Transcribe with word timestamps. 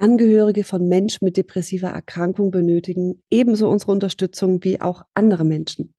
Angehörige 0.00 0.62
von 0.62 0.86
Menschen 0.86 1.24
mit 1.24 1.36
depressiver 1.36 1.88
Erkrankung 1.88 2.52
benötigen 2.52 3.20
ebenso 3.30 3.68
unsere 3.68 3.90
Unterstützung 3.90 4.62
wie 4.62 4.80
auch 4.80 5.02
andere 5.14 5.44
Menschen. 5.44 5.92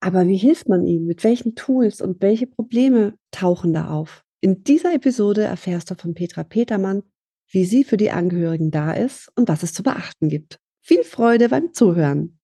Aber 0.00 0.26
wie 0.26 0.36
hilft 0.36 0.68
man 0.68 0.84
ihnen? 0.84 1.06
Mit 1.06 1.22
welchen 1.22 1.54
Tools 1.54 2.00
und 2.00 2.20
welche 2.22 2.48
Probleme 2.48 3.14
tauchen 3.30 3.72
da 3.72 3.88
auf? 3.88 4.24
In 4.40 4.64
dieser 4.64 4.92
Episode 4.92 5.44
erfährst 5.44 5.92
du 5.92 5.94
von 5.94 6.14
Petra 6.14 6.42
Petermann, 6.42 7.04
wie 7.50 7.64
sie 7.64 7.84
für 7.84 7.96
die 7.96 8.10
Angehörigen 8.10 8.72
da 8.72 8.92
ist 8.92 9.30
und 9.36 9.48
was 9.48 9.62
es 9.62 9.72
zu 9.72 9.84
beachten 9.84 10.28
gibt. 10.28 10.58
Viel 10.82 11.04
Freude 11.04 11.48
beim 11.48 11.72
Zuhören. 11.72 12.40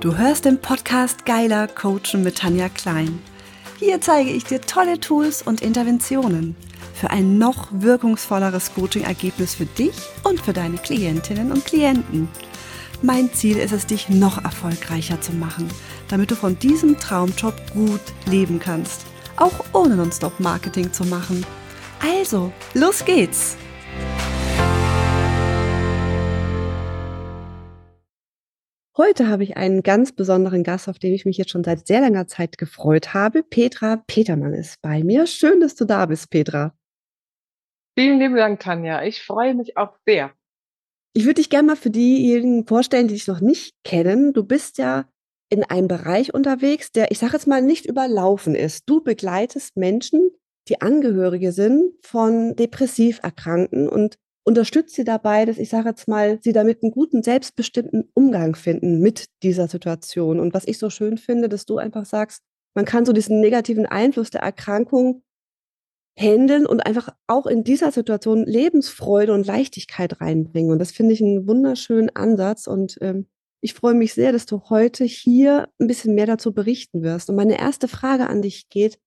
Du 0.00 0.16
hörst 0.16 0.44
den 0.44 0.58
Podcast 0.58 1.26
Geiler 1.26 1.66
Coachen 1.66 2.22
mit 2.22 2.38
Tanja 2.38 2.68
Klein. 2.68 3.18
Hier 3.84 4.00
zeige 4.00 4.30
ich 4.30 4.44
dir 4.44 4.60
tolle 4.60 5.00
Tools 5.00 5.42
und 5.42 5.60
Interventionen 5.60 6.54
für 6.94 7.10
ein 7.10 7.36
noch 7.38 7.66
wirkungsvolleres 7.72 8.72
Coaching-Ergebnis 8.76 9.56
für 9.56 9.66
dich 9.66 9.96
und 10.22 10.40
für 10.40 10.52
deine 10.52 10.76
Klientinnen 10.76 11.50
und 11.50 11.64
Klienten. 11.64 12.28
Mein 13.02 13.34
Ziel 13.34 13.56
ist 13.56 13.72
es, 13.72 13.84
dich 13.84 14.08
noch 14.08 14.44
erfolgreicher 14.44 15.20
zu 15.20 15.32
machen, 15.32 15.66
damit 16.06 16.30
du 16.30 16.36
von 16.36 16.56
diesem 16.60 16.96
Traumjob 16.96 17.56
gut 17.72 18.00
leben 18.26 18.60
kannst, 18.60 19.00
auch 19.36 19.64
ohne 19.72 19.96
Nonstop-Marketing 19.96 20.92
zu 20.92 21.04
machen. 21.06 21.44
Also, 22.00 22.52
los 22.74 23.04
geht's! 23.04 23.56
Heute 29.02 29.26
habe 29.26 29.42
ich 29.42 29.56
einen 29.56 29.82
ganz 29.82 30.12
besonderen 30.12 30.62
Gast, 30.62 30.88
auf 30.88 31.00
den 31.00 31.12
ich 31.12 31.24
mich 31.24 31.36
jetzt 31.36 31.50
schon 31.50 31.64
seit 31.64 31.88
sehr 31.88 32.00
langer 32.00 32.28
Zeit 32.28 32.56
gefreut 32.56 33.14
habe. 33.14 33.42
Petra 33.42 33.96
Petermann 34.06 34.54
ist 34.54 34.80
bei 34.80 35.02
mir. 35.02 35.26
Schön, 35.26 35.58
dass 35.58 35.74
du 35.74 35.84
da 35.84 36.06
bist, 36.06 36.30
Petra. 36.30 36.72
Vielen 37.98 38.20
lieben 38.20 38.36
Dank, 38.36 38.60
Tanja. 38.60 39.02
Ich 39.02 39.20
freue 39.20 39.54
mich 39.54 39.76
auch 39.76 39.96
sehr. 40.06 40.30
Ich 41.14 41.24
würde 41.24 41.40
dich 41.40 41.50
gerne 41.50 41.66
mal 41.66 41.76
für 41.76 41.90
diejenigen 41.90 42.64
vorstellen, 42.64 43.08
die 43.08 43.14
dich 43.14 43.26
noch 43.26 43.40
nicht 43.40 43.74
kennen. 43.82 44.34
Du 44.34 44.44
bist 44.44 44.78
ja 44.78 45.08
in 45.50 45.64
einem 45.64 45.88
Bereich 45.88 46.32
unterwegs, 46.32 46.92
der, 46.92 47.10
ich 47.10 47.18
sage 47.18 47.32
jetzt 47.32 47.48
mal, 47.48 47.60
nicht 47.60 47.86
überlaufen 47.86 48.54
ist. 48.54 48.88
Du 48.88 49.02
begleitest 49.02 49.76
Menschen, 49.76 50.30
die 50.68 50.80
Angehörige 50.80 51.50
sind 51.50 51.92
von 52.06 52.54
depressiv 52.54 53.18
Erkrankten 53.24 53.88
und 53.88 54.16
unterstützt 54.44 54.94
sie 54.94 55.04
dabei, 55.04 55.44
dass 55.44 55.58
ich 55.58 55.68
sage 55.68 55.90
jetzt 55.90 56.08
mal, 56.08 56.38
sie 56.42 56.52
damit 56.52 56.82
einen 56.82 56.92
guten, 56.92 57.22
selbstbestimmten 57.22 58.10
Umgang 58.14 58.56
finden 58.56 59.00
mit 59.00 59.26
dieser 59.42 59.68
Situation. 59.68 60.40
Und 60.40 60.54
was 60.54 60.66
ich 60.66 60.78
so 60.78 60.90
schön 60.90 61.18
finde, 61.18 61.48
dass 61.48 61.66
du 61.66 61.78
einfach 61.78 62.04
sagst, 62.04 62.42
man 62.74 62.84
kann 62.84 63.04
so 63.04 63.12
diesen 63.12 63.40
negativen 63.40 63.86
Einfluss 63.86 64.30
der 64.30 64.42
Erkrankung 64.42 65.22
handeln 66.18 66.66
und 66.66 66.80
einfach 66.80 67.10
auch 67.26 67.46
in 67.46 67.64
dieser 67.64 67.90
Situation 67.92 68.44
Lebensfreude 68.44 69.32
und 69.32 69.46
Leichtigkeit 69.46 70.20
reinbringen. 70.20 70.72
Und 70.72 70.78
das 70.78 70.92
finde 70.92 71.14
ich 71.14 71.22
einen 71.22 71.46
wunderschönen 71.46 72.10
Ansatz. 72.14 72.66
Und 72.66 72.98
ähm, 73.00 73.26
ich 73.60 73.74
freue 73.74 73.94
mich 73.94 74.12
sehr, 74.14 74.32
dass 74.32 74.46
du 74.46 74.62
heute 74.68 75.04
hier 75.04 75.68
ein 75.78 75.86
bisschen 75.86 76.14
mehr 76.14 76.26
dazu 76.26 76.52
berichten 76.52 77.02
wirst. 77.02 77.30
Und 77.30 77.36
meine 77.36 77.58
erste 77.58 77.88
Frage 77.88 78.26
an 78.28 78.42
dich 78.42 78.68
geht, 78.68 78.98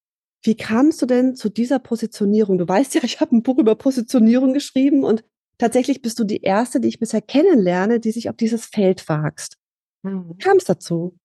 wie 0.45 0.55
kamst 0.55 1.01
du 1.01 1.05
denn 1.05 1.35
zu 1.35 1.49
dieser 1.49 1.79
Positionierung? 1.79 2.57
Du 2.57 2.67
weißt 2.67 2.95
ja, 2.95 3.03
ich 3.03 3.19
habe 3.19 3.35
ein 3.35 3.43
Buch 3.43 3.57
über 3.57 3.75
Positionierung 3.75 4.53
geschrieben 4.53 5.03
und 5.03 5.23
tatsächlich 5.57 6.01
bist 6.01 6.19
du 6.19 6.23
die 6.23 6.41
erste, 6.41 6.79
die 6.79 6.87
ich 6.87 6.99
bisher 6.99 7.21
kennenlerne, 7.21 7.99
die 7.99 8.11
sich 8.11 8.29
auf 8.29 8.35
dieses 8.35 8.65
Feld 8.65 9.07
wagst. 9.09 9.57
Mhm. 10.03 10.29
Wie 10.29 10.37
kam 10.37 10.57
es 10.57 10.65
dazu? 10.65 11.17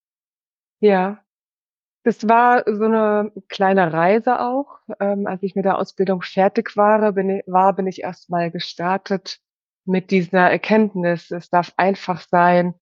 Ja, 0.79 1.23
das 2.03 2.27
war 2.27 2.63
so 2.65 2.85
eine 2.85 3.31
kleine 3.47 3.93
Reise 3.93 4.39
auch. 4.39 4.79
Ähm, 4.99 5.27
als 5.27 5.43
ich 5.43 5.55
mit 5.55 5.65
der 5.65 5.77
Ausbildung 5.77 6.23
fertig 6.23 6.75
war, 6.75 7.11
bin 7.11 7.29
ich, 7.29 7.43
war, 7.45 7.75
bin 7.75 7.85
ich 7.85 8.01
erstmal 8.01 8.49
gestartet 8.49 9.37
mit 9.85 10.11
dieser 10.11 10.49
Erkenntnis, 10.49 11.31
es 11.31 11.49
darf 11.49 11.73
einfach 11.77 12.21
sein 12.21 12.75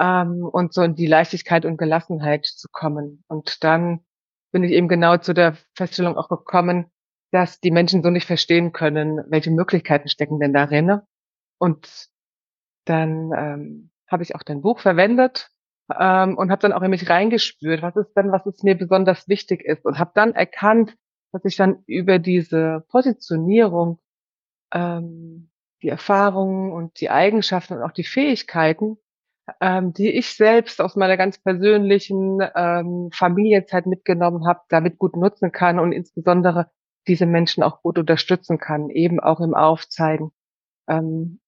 ähm, 0.00 0.44
und 0.44 0.72
so 0.72 0.82
in 0.82 0.94
die 0.94 1.06
Leichtigkeit 1.06 1.64
und 1.64 1.78
Gelassenheit 1.78 2.46
zu 2.46 2.68
kommen. 2.70 3.24
Und 3.28 3.64
dann 3.64 4.04
bin 4.52 4.64
ich 4.64 4.72
eben 4.72 4.88
genau 4.88 5.16
zu 5.16 5.32
der 5.32 5.56
Feststellung 5.74 6.16
auch 6.16 6.28
gekommen, 6.28 6.90
dass 7.30 7.60
die 7.60 7.70
Menschen 7.70 8.02
so 8.02 8.10
nicht 8.10 8.26
verstehen 8.26 8.72
können, 8.72 9.22
welche 9.28 9.50
Möglichkeiten 9.50 10.08
stecken 10.08 10.40
denn 10.40 10.52
darin. 10.52 11.00
Und 11.58 12.08
dann 12.84 13.32
ähm, 13.36 13.90
habe 14.08 14.22
ich 14.22 14.34
auch 14.34 14.42
dein 14.42 14.62
Buch 14.62 14.80
verwendet 14.80 15.50
ähm, 15.98 16.36
und 16.36 16.50
habe 16.50 16.62
dann 16.62 16.72
auch 16.72 16.82
in 16.82 16.90
mich 16.90 17.08
reingespürt, 17.08 17.82
was 17.82 17.96
ist 17.96 18.14
denn, 18.14 18.32
was 18.32 18.46
es 18.46 18.62
mir 18.62 18.76
besonders 18.76 19.28
wichtig 19.28 19.62
ist 19.64 19.84
und 19.84 19.98
habe 19.98 20.12
dann 20.14 20.34
erkannt, 20.34 20.96
dass 21.32 21.44
ich 21.44 21.56
dann 21.56 21.84
über 21.86 22.18
diese 22.18 22.84
Positionierung 22.88 24.00
ähm, 24.72 25.50
die 25.82 25.88
Erfahrungen 25.88 26.72
und 26.72 27.00
die 27.00 27.10
Eigenschaften 27.10 27.74
und 27.74 27.82
auch 27.82 27.92
die 27.92 28.04
Fähigkeiten 28.04 28.98
ähm, 29.60 29.92
die 29.92 30.10
ich 30.10 30.34
selbst 30.34 30.80
aus 30.80 30.96
meiner 30.96 31.16
ganz 31.16 31.38
persönlichen 31.38 32.38
ähm, 32.54 33.10
Familienzeit 33.12 33.86
mitgenommen 33.86 34.46
habe, 34.46 34.60
damit 34.68 34.98
gut 34.98 35.16
nutzen 35.16 35.52
kann 35.52 35.78
und 35.78 35.92
insbesondere 35.92 36.70
diese 37.08 37.26
Menschen 37.26 37.62
auch 37.62 37.82
gut 37.82 37.98
unterstützen 37.98 38.58
kann, 38.58 38.90
eben 38.90 39.20
auch 39.20 39.40
im 39.40 39.54
Aufzeigen, 39.54 40.32
ähm, 40.88 41.40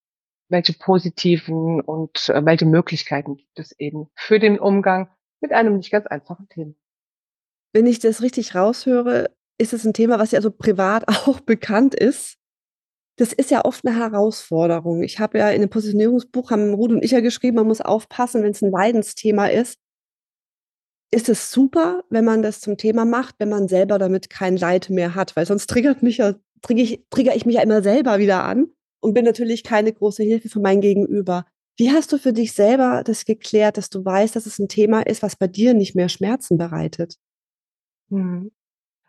welche 0.48 0.72
positiven 0.72 1.80
und 1.80 2.28
äh, 2.28 2.44
welche 2.44 2.66
Möglichkeiten 2.66 3.36
gibt 3.36 3.58
es 3.58 3.72
eben 3.78 4.08
für 4.14 4.38
den 4.38 4.58
Umgang 4.58 5.10
mit 5.40 5.52
einem 5.52 5.76
nicht 5.76 5.90
ganz 5.90 6.06
einfachen 6.06 6.48
Thema. 6.48 6.74
Wenn 7.72 7.86
ich 7.86 7.98
das 7.98 8.22
richtig 8.22 8.54
raushöre, 8.54 9.30
ist 9.58 9.72
es 9.72 9.84
ein 9.84 9.94
Thema, 9.94 10.18
was 10.18 10.32
ja 10.32 10.40
so 10.40 10.50
privat 10.50 11.08
auch 11.08 11.40
bekannt 11.40 11.94
ist 11.94 12.38
das 13.16 13.32
ist 13.32 13.50
ja 13.50 13.64
oft 13.64 13.86
eine 13.86 13.96
Herausforderung. 13.96 15.02
Ich 15.02 15.20
habe 15.20 15.38
ja 15.38 15.50
in 15.50 15.60
dem 15.60 15.70
Positionierungsbuch 15.70 16.50
haben 16.50 16.74
Ruth 16.74 16.92
und 16.92 17.04
ich 17.04 17.10
ja 17.10 17.20
geschrieben, 17.20 17.56
man 17.56 17.66
muss 17.66 17.80
aufpassen, 17.80 18.42
wenn 18.42 18.52
es 18.52 18.62
ein 18.62 18.70
Leidensthema 18.70 19.46
ist. 19.46 19.78
Ist 21.10 21.28
es 21.28 21.52
super, 21.52 22.04
wenn 22.08 22.24
man 22.24 22.42
das 22.42 22.60
zum 22.60 22.78
Thema 22.78 23.04
macht, 23.04 23.34
wenn 23.38 23.50
man 23.50 23.68
selber 23.68 23.98
damit 23.98 24.30
kein 24.30 24.56
Leid 24.56 24.88
mehr 24.88 25.14
hat, 25.14 25.36
weil 25.36 25.44
sonst 25.44 25.68
triggert 25.68 26.02
mich 26.02 26.18
ja 26.18 26.34
trigger 26.62 26.82
ich 26.82 27.04
trigger 27.10 27.36
ich 27.36 27.44
mich 27.44 27.56
ja 27.56 27.62
immer 27.62 27.82
selber 27.82 28.18
wieder 28.18 28.44
an 28.44 28.68
und 29.00 29.12
bin 29.12 29.24
natürlich 29.24 29.62
keine 29.62 29.92
große 29.92 30.22
Hilfe 30.22 30.48
für 30.48 30.60
mein 30.60 30.80
Gegenüber. 30.80 31.44
Wie 31.76 31.90
hast 31.90 32.12
du 32.12 32.18
für 32.18 32.32
dich 32.32 32.52
selber 32.52 33.02
das 33.04 33.24
geklärt, 33.24 33.76
dass 33.76 33.90
du 33.90 34.04
weißt, 34.04 34.36
dass 34.36 34.46
es 34.46 34.58
ein 34.58 34.68
Thema 34.68 35.02
ist, 35.02 35.22
was 35.22 35.36
bei 35.36 35.48
dir 35.48 35.74
nicht 35.74 35.94
mehr 35.94 36.08
Schmerzen 36.08 36.56
bereitet? 36.56 37.16
Mhm. 38.08 38.52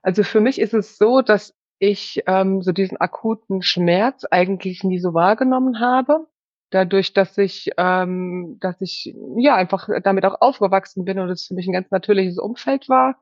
Also, 0.02 0.24
für 0.24 0.41
mich 0.41 0.59
ist 0.59 0.74
es 0.74 0.97
so, 0.97 1.22
dass 1.22 1.53
ich 1.79 2.23
ähm, 2.28 2.61
so 2.61 2.72
diesen 2.72 2.97
akuten 2.97 3.61
Schmerz 3.61 4.25
eigentlich 4.25 4.84
nie 4.84 5.00
so 5.00 5.13
wahrgenommen 5.13 5.79
habe. 5.79 6.28
Dadurch, 6.69 7.13
dass 7.13 7.38
ich, 7.38 7.72
ähm, 7.78 8.57
dass 8.59 8.81
ich 8.81 9.13
ja 9.38 9.56
einfach 9.56 9.89
damit 10.03 10.25
auch 10.25 10.41
aufgewachsen 10.41 11.06
bin 11.06 11.19
und 11.19 11.29
es 11.29 11.45
für 11.45 11.53
mich 11.53 11.67
ein 11.67 11.73
ganz 11.73 11.91
natürliches 11.91 12.39
Umfeld 12.39 12.89
war. 12.89 13.17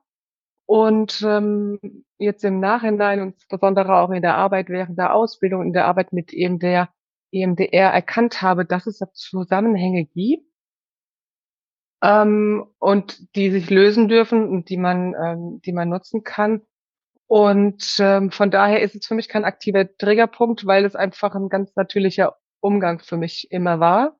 Und 0.66 1.22
ähm, 1.22 1.78
jetzt 2.18 2.44
im 2.44 2.60
Nachhinein 2.60 3.20
und 3.20 3.34
insbesondere 3.34 3.96
auch 3.96 4.10
in 4.10 4.22
der 4.22 4.36
Arbeit 4.36 4.68
während 4.68 4.96
der 4.96 5.14
Ausbildung, 5.14 5.62
in 5.62 5.72
der 5.72 5.86
Arbeit 5.86 6.12
mit 6.12 6.32
EMDR, 6.32 6.88
EMDR 7.32 7.90
erkannt 7.90 8.42
habe, 8.42 8.64
dass 8.64 8.86
es 8.86 8.98
da 8.98 9.12
Zusammenhänge 9.12 10.06
gibt 10.06 10.46
ähm, 12.02 12.66
und 12.78 13.34
die 13.36 13.50
sich 13.50 13.70
lösen 13.70 14.08
dürfen 14.08 14.48
und 14.48 14.68
die 14.68 14.76
man, 14.76 15.14
ähm, 15.14 15.60
die 15.64 15.72
man 15.72 15.88
nutzen 15.88 16.24
kann. 16.24 16.62
Und 17.26 17.96
ähm, 17.98 18.30
von 18.30 18.50
daher 18.50 18.82
ist 18.82 18.94
es 18.94 19.06
für 19.06 19.14
mich 19.14 19.28
kein 19.28 19.44
aktiver 19.44 19.86
Triggerpunkt, 19.96 20.66
weil 20.66 20.84
es 20.84 20.94
einfach 20.94 21.34
ein 21.34 21.48
ganz 21.48 21.74
natürlicher 21.76 22.36
Umgang 22.60 23.00
für 23.00 23.16
mich 23.16 23.50
immer 23.50 23.80
war. 23.80 24.18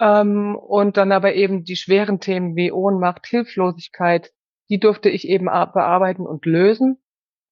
Ähm, 0.00 0.56
und 0.56 0.96
dann 0.96 1.12
aber 1.12 1.34
eben 1.34 1.64
die 1.64 1.76
schweren 1.76 2.20
Themen 2.20 2.56
wie 2.56 2.72
Ohnmacht, 2.72 3.26
Hilflosigkeit, 3.26 4.32
die 4.68 4.80
durfte 4.80 5.10
ich 5.10 5.28
eben 5.28 5.46
bearbeiten 5.46 6.26
und 6.26 6.46
lösen. 6.46 7.02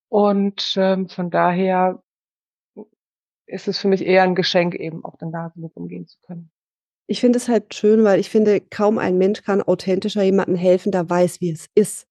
Und 0.08 0.74
ähm, 0.76 1.08
von 1.08 1.30
daher 1.30 2.02
ist 3.46 3.68
es 3.68 3.78
für 3.78 3.88
mich 3.88 4.04
eher 4.04 4.22
ein 4.22 4.34
Geschenk, 4.34 4.74
eben 4.74 5.04
auch 5.04 5.16
dann 5.18 5.32
damit 5.32 5.76
umgehen 5.76 6.06
zu 6.06 6.18
können. 6.22 6.50
Ich 7.06 7.20
finde 7.20 7.38
es 7.38 7.48
halt 7.48 7.74
schön, 7.74 8.04
weil 8.04 8.20
ich 8.20 8.30
finde, 8.30 8.60
kaum 8.60 8.98
ein 8.98 9.18
Mensch 9.18 9.42
kann 9.42 9.62
authentischer 9.62 10.22
jemandem 10.22 10.56
helfen, 10.56 10.92
der 10.92 11.10
weiß, 11.10 11.40
wie 11.40 11.50
es 11.50 11.68
ist. 11.74 12.06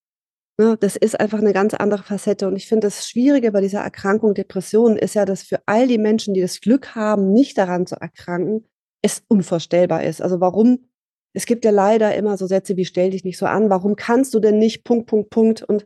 Ne, 0.59 0.75
das 0.77 0.97
ist 0.97 1.17
einfach 1.17 1.39
eine 1.39 1.53
ganz 1.53 1.73
andere 1.73 2.03
Facette. 2.03 2.45
Und 2.45 2.57
ich 2.57 2.67
finde, 2.67 2.87
das 2.87 3.07
Schwierige 3.07 3.53
bei 3.53 3.61
dieser 3.61 3.79
Erkrankung 3.79 4.33
Depressionen 4.33 4.97
ist 4.97 5.15
ja, 5.15 5.23
dass 5.23 5.41
für 5.41 5.61
all 5.67 5.87
die 5.87 5.97
Menschen, 5.97 6.33
die 6.33 6.41
das 6.41 6.59
Glück 6.59 6.95
haben, 6.95 7.31
nicht 7.31 7.57
daran 7.57 7.87
zu 7.87 7.95
erkranken, 7.95 8.65
es 9.01 9.23
unvorstellbar 9.29 10.03
ist. 10.03 10.21
Also 10.21 10.41
warum, 10.41 10.89
es 11.33 11.45
gibt 11.45 11.63
ja 11.63 11.71
leider 11.71 12.13
immer 12.13 12.35
so 12.35 12.45
Sätze 12.45 12.75
wie 12.75 12.83
stell 12.83 13.11
dich 13.11 13.23
nicht 13.23 13.37
so 13.37 13.45
an, 13.45 13.69
warum 13.69 13.95
kannst 13.95 14.33
du 14.33 14.41
denn 14.41 14.57
nicht, 14.59 14.83
Punkt, 14.83 15.05
Punkt, 15.07 15.29
Punkt. 15.29 15.63
Und 15.63 15.85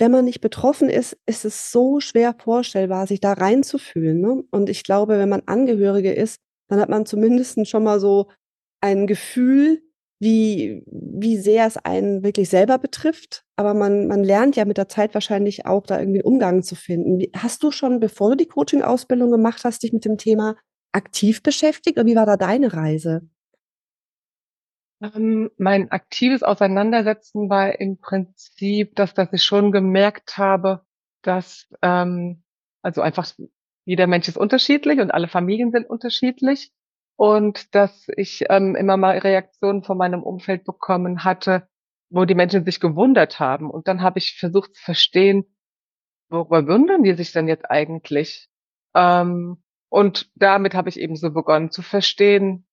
wenn 0.00 0.10
man 0.10 0.24
nicht 0.24 0.40
betroffen 0.40 0.88
ist, 0.88 1.16
ist 1.26 1.44
es 1.44 1.70
so 1.70 2.00
schwer 2.00 2.34
vorstellbar, 2.36 3.06
sich 3.06 3.20
da 3.20 3.34
reinzufühlen. 3.34 4.20
Ne? 4.20 4.42
Und 4.50 4.68
ich 4.68 4.82
glaube, 4.82 5.20
wenn 5.20 5.28
man 5.28 5.44
Angehörige 5.46 6.12
ist, 6.12 6.40
dann 6.68 6.80
hat 6.80 6.88
man 6.88 7.06
zumindest 7.06 7.68
schon 7.68 7.84
mal 7.84 8.00
so 8.00 8.32
ein 8.80 9.06
Gefühl, 9.06 9.80
wie, 10.22 10.84
wie 10.86 11.36
sehr 11.36 11.66
es 11.66 11.76
einen 11.76 12.22
wirklich 12.22 12.48
selber 12.48 12.78
betrifft. 12.78 13.44
Aber 13.56 13.74
man, 13.74 14.06
man 14.06 14.22
lernt 14.22 14.54
ja 14.54 14.64
mit 14.64 14.78
der 14.78 14.88
Zeit 14.88 15.14
wahrscheinlich 15.14 15.66
auch 15.66 15.84
da 15.84 15.98
irgendwie 15.98 16.20
einen 16.20 16.32
Umgang 16.32 16.62
zu 16.62 16.76
finden. 16.76 17.26
Hast 17.36 17.64
du 17.64 17.72
schon, 17.72 17.98
bevor 17.98 18.30
du 18.30 18.36
die 18.36 18.46
Coaching-Ausbildung 18.46 19.32
gemacht 19.32 19.64
hast, 19.64 19.82
dich 19.82 19.92
mit 19.92 20.04
dem 20.04 20.18
Thema 20.18 20.54
aktiv 20.92 21.42
beschäftigt? 21.42 21.98
Oder 21.98 22.06
wie 22.06 22.14
war 22.14 22.24
da 22.24 22.36
deine 22.36 22.72
Reise? 22.72 23.28
Ähm, 25.00 25.50
mein 25.56 25.90
aktives 25.90 26.44
Auseinandersetzen 26.44 27.50
war 27.50 27.80
im 27.80 27.98
Prinzip, 27.98 28.94
dass, 28.94 29.14
dass 29.14 29.32
ich 29.32 29.42
schon 29.42 29.72
gemerkt 29.72 30.38
habe, 30.38 30.82
dass 31.22 31.66
ähm, 31.82 32.44
also 32.80 33.00
einfach 33.00 33.28
jeder 33.84 34.06
Mensch 34.06 34.28
ist 34.28 34.38
unterschiedlich 34.38 35.00
und 35.00 35.10
alle 35.10 35.26
Familien 35.26 35.72
sind 35.72 35.90
unterschiedlich 35.90 36.70
und 37.16 37.74
dass 37.74 38.06
ich 38.16 38.44
ähm, 38.48 38.74
immer 38.76 38.96
mal 38.96 39.18
Reaktionen 39.18 39.82
von 39.82 39.98
meinem 39.98 40.22
Umfeld 40.22 40.64
bekommen 40.64 41.24
hatte, 41.24 41.68
wo 42.10 42.24
die 42.24 42.34
Menschen 42.34 42.64
sich 42.64 42.80
gewundert 42.80 43.40
haben. 43.40 43.70
Und 43.70 43.88
dann 43.88 44.02
habe 44.02 44.18
ich 44.18 44.38
versucht 44.38 44.74
zu 44.74 44.82
verstehen, 44.82 45.44
worüber 46.30 46.66
wundern 46.66 47.02
die 47.02 47.14
sich 47.14 47.32
denn 47.32 47.48
jetzt 47.48 47.70
eigentlich? 47.70 48.48
Ähm, 48.94 49.62
und 49.88 50.30
damit 50.34 50.74
habe 50.74 50.88
ich 50.88 50.98
eben 50.98 51.16
so 51.16 51.32
begonnen 51.32 51.70
zu 51.70 51.82
verstehen, 51.82 52.66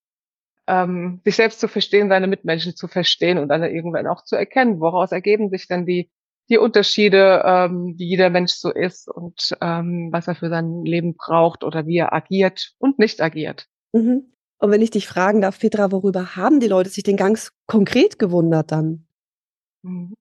ähm, 0.68 1.22
sich 1.26 1.36
selbst 1.36 1.60
zu 1.60 1.68
verstehen, 1.68 2.10
seine 2.10 2.28
Mitmenschen 2.28 2.76
zu 2.76 2.88
verstehen 2.88 3.38
und 3.38 3.50
dann 3.50 3.64
irgendwann 3.64 4.08
auch 4.08 4.24
zu 4.24 4.36
erkennen, 4.36 4.80
woraus 4.80 5.12
ergeben 5.12 5.50
sich 5.50 5.68
denn 5.68 5.86
die, 5.86 6.12
die 6.50 6.58
Unterschiede, 6.58 7.44
ähm, 7.46 7.96
wie 7.98 8.08
jeder 8.08 8.30
Mensch 8.30 8.54
so 8.54 8.72
ist 8.72 9.10
und 9.10 9.58
ähm, 9.62 10.10
was 10.12 10.28
er 10.28 10.36
für 10.36 10.50
sein 10.50 10.84
Leben 10.86 11.16
braucht 11.16 11.64
oder 11.64 11.88
wie 11.88 11.98
er 11.98 12.14
agiert 12.14 12.74
und 12.78 13.00
nicht 13.00 13.22
agiert. 13.22 13.68
Mhm. 13.94 14.34
Und 14.60 14.72
wenn 14.72 14.82
ich 14.82 14.92
dich 14.92 15.08
fragen 15.08 15.42
darf, 15.42 15.60
Petra, 15.60 15.92
worüber 15.92 16.36
haben 16.36 16.60
die 16.60 16.68
Leute 16.68 16.90
sich 16.90 17.04
denn 17.04 17.18
ganz 17.18 17.52
konkret 17.66 18.20
gewundert 18.20 18.72
dann? 18.72 19.08
Mhm. 19.84 20.16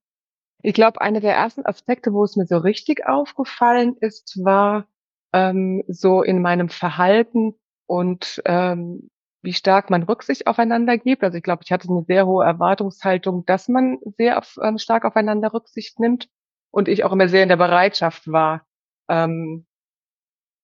Ich 0.63 0.75
glaube, 0.75 1.01
einer 1.01 1.21
der 1.21 1.35
ersten 1.35 1.67
Aspekte, 1.67 2.13
wo 2.13 2.25
es 2.25 2.37
mir 2.37 2.47
so 2.47 2.59
richtig 2.59 3.07
aufgefallen 3.07 3.97
ist, 4.01 4.45
war 4.45 4.87
ähm, 5.33 5.85
so 5.89 6.23
in 6.23 6.43
meinem 6.43 6.69
Verhalten 6.69 7.55
und 7.87 8.43
ähm, 8.45 9.11
wie 9.43 9.53
stark 9.53 9.89
man 9.91 10.03
Rücksicht 10.03 10.47
aufeinander 10.47 10.99
gibt. 10.99 11.23
Also 11.23 11.39
ich 11.39 11.45
glaube, 11.45 11.63
ich 11.65 11.71
hatte 11.71 11.89
eine 11.89 12.05
sehr 12.07 12.27
hohe 12.27 12.45
Erwartungshaltung, 12.45 13.47
dass 13.47 13.69
man 13.69 13.99
sehr 14.17 14.39
auf, 14.39 14.57
ähm, 14.63 14.79
stark 14.79 15.05
aufeinander 15.05 15.53
Rücksicht 15.55 16.01
nimmt 16.01 16.29
und 16.71 16.89
ich 16.89 17.05
auch 17.05 17.13
immer 17.13 17.29
sehr 17.29 17.45
in 17.45 17.49
der 17.49 17.57
Bereitschaft 17.57 18.31
war, 18.31 18.67
ähm, 19.09 19.67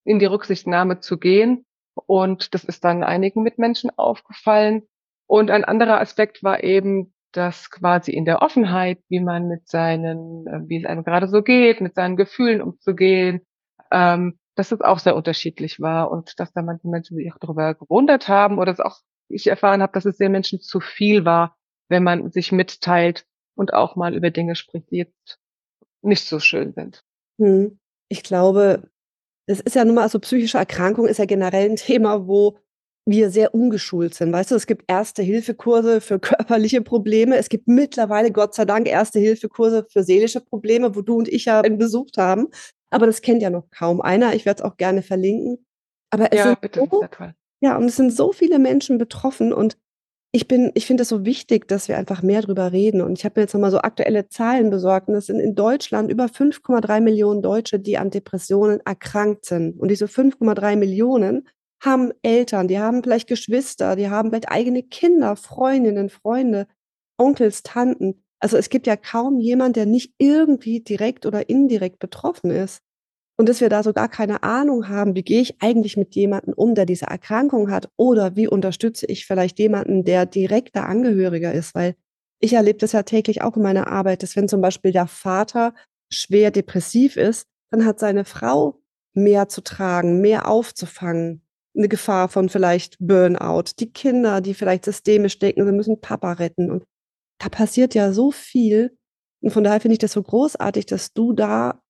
in 0.03 0.19
die 0.19 0.25
Rücksichtnahme 0.25 0.99
zu 0.99 1.17
gehen. 1.17 1.64
Und 2.05 2.53
das 2.53 2.63
ist 2.63 2.83
dann 2.83 3.03
einigen 3.03 3.43
Mitmenschen 3.43 3.89
aufgefallen. 3.97 4.83
Und 5.27 5.49
ein 5.49 5.63
anderer 5.63 5.99
Aspekt 5.99 6.43
war 6.43 6.63
eben, 6.63 7.13
dass 7.31 7.69
quasi 7.69 8.11
in 8.11 8.25
der 8.25 8.41
Offenheit, 8.41 8.99
wie 9.09 9.19
man 9.19 9.47
mit 9.47 9.67
seinen, 9.67 10.47
äh, 10.47 10.61
wie 10.67 10.77
es 10.77 10.85
einem 10.85 11.03
gerade 11.03 11.27
so 11.27 11.41
geht, 11.41 11.81
mit 11.81 11.95
seinen 11.95 12.15
Gefühlen 12.15 12.61
umzugehen, 12.61 13.41
ähm, 13.91 14.39
dass 14.55 14.71
es 14.71 14.81
auch 14.81 14.99
sehr 14.99 15.15
unterschiedlich 15.15 15.81
war 15.81 16.11
und 16.11 16.39
dass 16.39 16.53
da 16.53 16.61
manche 16.61 16.87
Menschen 16.87 17.17
sich 17.17 17.31
auch 17.33 17.37
darüber 17.39 17.73
gewundert 17.73 18.29
haben 18.29 18.57
oder 18.57 18.71
dass 18.71 18.79
auch 18.79 18.99
ich 19.27 19.47
erfahren 19.47 19.81
habe, 19.81 19.91
dass 19.93 20.05
es 20.05 20.17
den 20.17 20.31
Menschen 20.31 20.61
zu 20.61 20.79
viel 20.79 21.25
war, 21.25 21.57
wenn 21.89 22.03
man 22.03 22.31
sich 22.31 22.51
mitteilt 22.51 23.25
und 23.55 23.73
auch 23.73 23.95
mal 23.95 24.15
über 24.15 24.29
Dinge 24.29 24.55
spricht, 24.55 24.91
die 24.91 24.97
jetzt 24.97 25.39
nicht 26.01 26.25
so 26.25 26.39
schön 26.39 26.73
sind. 26.73 27.03
Hm. 27.39 27.79
Ich 28.07 28.23
glaube, 28.23 28.89
es 29.47 29.59
ist 29.59 29.75
ja 29.75 29.85
nun 29.85 29.95
mal, 29.95 30.03
also 30.03 30.19
psychische 30.19 30.57
Erkrankung 30.57 31.07
ist 31.07 31.19
ja 31.19 31.25
generell 31.25 31.69
ein 31.69 31.75
Thema, 31.75 32.27
wo 32.27 32.57
wir 33.07 33.29
sehr 33.29 33.53
ungeschult 33.53 34.15
sind. 34.15 34.33
Weißt 34.33 34.49
du, 34.49 34.55
es 34.55 34.65
gibt 34.65 34.85
Erste-Hilfe-Kurse 34.87 36.01
für 36.01 36.19
körperliche 36.19 36.81
Probleme. 36.81 37.37
Es 37.37 37.49
gibt 37.49 37.67
mittlerweile, 37.67 38.31
Gott 38.31 38.55
sei 38.55 38.65
Dank, 38.65 38.87
Erste-Hilfe-Kurse 38.87 39.85
für 39.89 40.03
seelische 40.03 40.41
Probleme, 40.41 40.95
wo 40.95 41.01
du 41.01 41.17
und 41.17 41.27
ich 41.27 41.45
ja 41.45 41.61
besucht 41.61 42.17
haben. 42.17 42.47
Aber 42.89 43.05
das 43.05 43.21
kennt 43.21 43.41
ja 43.41 43.49
noch 43.49 43.69
kaum 43.69 44.01
einer. 44.01 44.33
Ich 44.33 44.45
werde 44.45 44.63
es 44.63 44.65
auch 44.65 44.77
gerne 44.77 45.01
verlinken. 45.01 45.65
Aber 46.09 46.31
es 46.31 46.39
Ja, 46.39 46.45
sind 46.45 46.61
bitte, 46.61 46.87
so, 46.89 47.05
ja, 47.61 47.77
und 47.77 47.85
es 47.85 47.95
sind 47.95 48.13
so 48.13 48.31
viele 48.31 48.59
Menschen 48.59 48.97
betroffen 48.97 49.53
und 49.53 49.77
ich 50.35 50.49
bin, 50.49 50.71
ich 50.73 50.85
finde 50.85 51.03
es 51.03 51.09
so 51.09 51.23
wichtig, 51.23 51.65
dass 51.69 51.87
wir 51.87 51.97
einfach 51.97 52.21
mehr 52.21 52.41
drüber 52.41 52.73
reden. 52.73 53.01
Und 53.01 53.17
ich 53.17 53.23
habe 53.23 53.39
mir 53.39 53.43
jetzt 53.43 53.53
nochmal 53.53 53.71
so 53.71 53.77
aktuelle 53.77 54.27
Zahlen 54.27 54.69
besorgt. 54.69 55.07
Und 55.07 55.15
es 55.15 55.27
sind 55.27 55.39
in 55.39 55.55
Deutschland 55.55 56.11
über 56.11 56.25
5,3 56.25 56.99
Millionen 56.99 57.41
Deutsche, 57.41 57.79
die 57.79 57.97
an 57.97 58.09
Depressionen 58.09 58.81
erkrankt 58.85 59.45
sind. 59.45 59.79
Und 59.79 59.89
diese 59.89 60.07
5,3 60.07 60.75
Millionen 60.75 61.47
haben 61.81 62.11
Eltern, 62.21 62.67
die 62.67 62.79
haben 62.79 63.01
vielleicht 63.01 63.29
Geschwister, 63.29 63.95
die 63.95 64.09
haben 64.09 64.29
vielleicht 64.29 64.51
eigene 64.51 64.83
Kinder, 64.83 65.37
Freundinnen, 65.37 66.09
Freunde, 66.09 66.67
Onkels, 67.17 67.63
Tanten. 67.63 68.21
Also 68.41 68.57
es 68.57 68.69
gibt 68.69 68.87
ja 68.87 68.97
kaum 68.97 69.39
jemand, 69.39 69.77
der 69.77 69.85
nicht 69.85 70.15
irgendwie 70.17 70.81
direkt 70.81 71.25
oder 71.25 71.47
indirekt 71.47 71.99
betroffen 71.99 72.51
ist. 72.51 72.81
Und 73.37 73.49
dass 73.49 73.59
wir 73.59 73.69
da 73.69 73.83
so 73.83 73.91
gar 73.91 74.07
keine 74.07 74.43
Ahnung 74.43 74.87
haben, 74.87 75.15
wie 75.15 75.23
gehe 75.23 75.41
ich 75.41 75.61
eigentlich 75.61 75.97
mit 75.97 76.15
jemandem 76.15 76.53
um, 76.53 76.73
der 76.73 76.85
diese 76.85 77.07
Erkrankung 77.07 77.69
hat? 77.69 77.89
Oder 77.97 78.35
wie 78.35 78.47
unterstütze 78.47 79.05
ich 79.07 79.25
vielleicht 79.25 79.59
jemanden, 79.59 80.05
der 80.05 80.25
direkter 80.25 80.87
Angehöriger 80.87 81.51
ist, 81.51 81.75
weil 81.75 81.95
ich 82.39 82.53
erlebe 82.53 82.79
das 82.79 82.93
ja 82.93 83.03
täglich 83.03 83.41
auch 83.41 83.57
in 83.57 83.63
meiner 83.63 83.87
Arbeit, 83.87 84.23
dass 84.23 84.35
wenn 84.35 84.47
zum 84.47 84.61
Beispiel 84.61 84.91
der 84.91 85.07
Vater 85.07 85.73
schwer 86.09 86.51
depressiv 86.51 87.17
ist, 87.17 87.47
dann 87.71 87.85
hat 87.85 87.99
seine 87.99 88.23
Frau 88.23 88.81
mehr 89.13 89.49
zu 89.49 89.61
tragen, 89.61 90.21
mehr 90.21 90.47
aufzufangen, 90.47 91.41
eine 91.75 91.87
Gefahr 91.89 92.29
von 92.29 92.49
vielleicht 92.49 92.97
Burnout, 92.99 93.71
die 93.79 93.91
Kinder, 93.91 94.41
die 94.41 94.53
vielleicht 94.53 94.85
systemisch 94.85 95.39
denken, 95.39 95.65
sie 95.65 95.71
müssen 95.71 95.99
Papa 95.99 96.33
retten. 96.33 96.71
Und 96.71 96.85
da 97.39 97.49
passiert 97.49 97.95
ja 97.95 98.13
so 98.13 98.31
viel. 98.31 98.97
Und 99.41 99.51
von 99.51 99.63
daher 99.63 99.81
finde 99.81 99.93
ich 99.93 99.99
das 99.99 100.13
so 100.13 100.23
großartig, 100.23 100.85
dass 100.85 101.13
du 101.13 101.33
da 101.33 101.81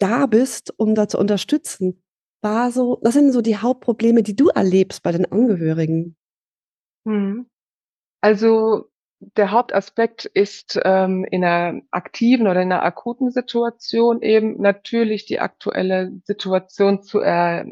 da 0.00 0.26
bist, 0.26 0.74
um 0.76 0.94
da 0.94 1.08
zu 1.08 1.18
unterstützen. 1.18 2.02
War 2.42 2.72
so, 2.72 2.98
was 3.02 3.14
sind 3.14 3.32
so 3.32 3.42
die 3.42 3.58
Hauptprobleme, 3.58 4.22
die 4.22 4.34
du 4.34 4.48
erlebst 4.48 5.02
bei 5.02 5.12
den 5.12 5.30
Angehörigen? 5.30 6.16
Mhm. 7.04 7.46
Also 8.20 8.90
der 9.20 9.50
Hauptaspekt 9.50 10.24
ist 10.24 10.80
ähm, 10.82 11.26
in 11.30 11.44
einer 11.44 11.82
aktiven 11.90 12.46
oder 12.46 12.62
in 12.62 12.72
einer 12.72 12.82
akuten 12.82 13.30
Situation 13.30 14.22
eben 14.22 14.60
natürlich 14.60 15.26
die 15.26 15.40
aktuelle 15.40 16.12
Situation 16.24 17.02
zu, 17.02 17.20
er, 17.20 17.66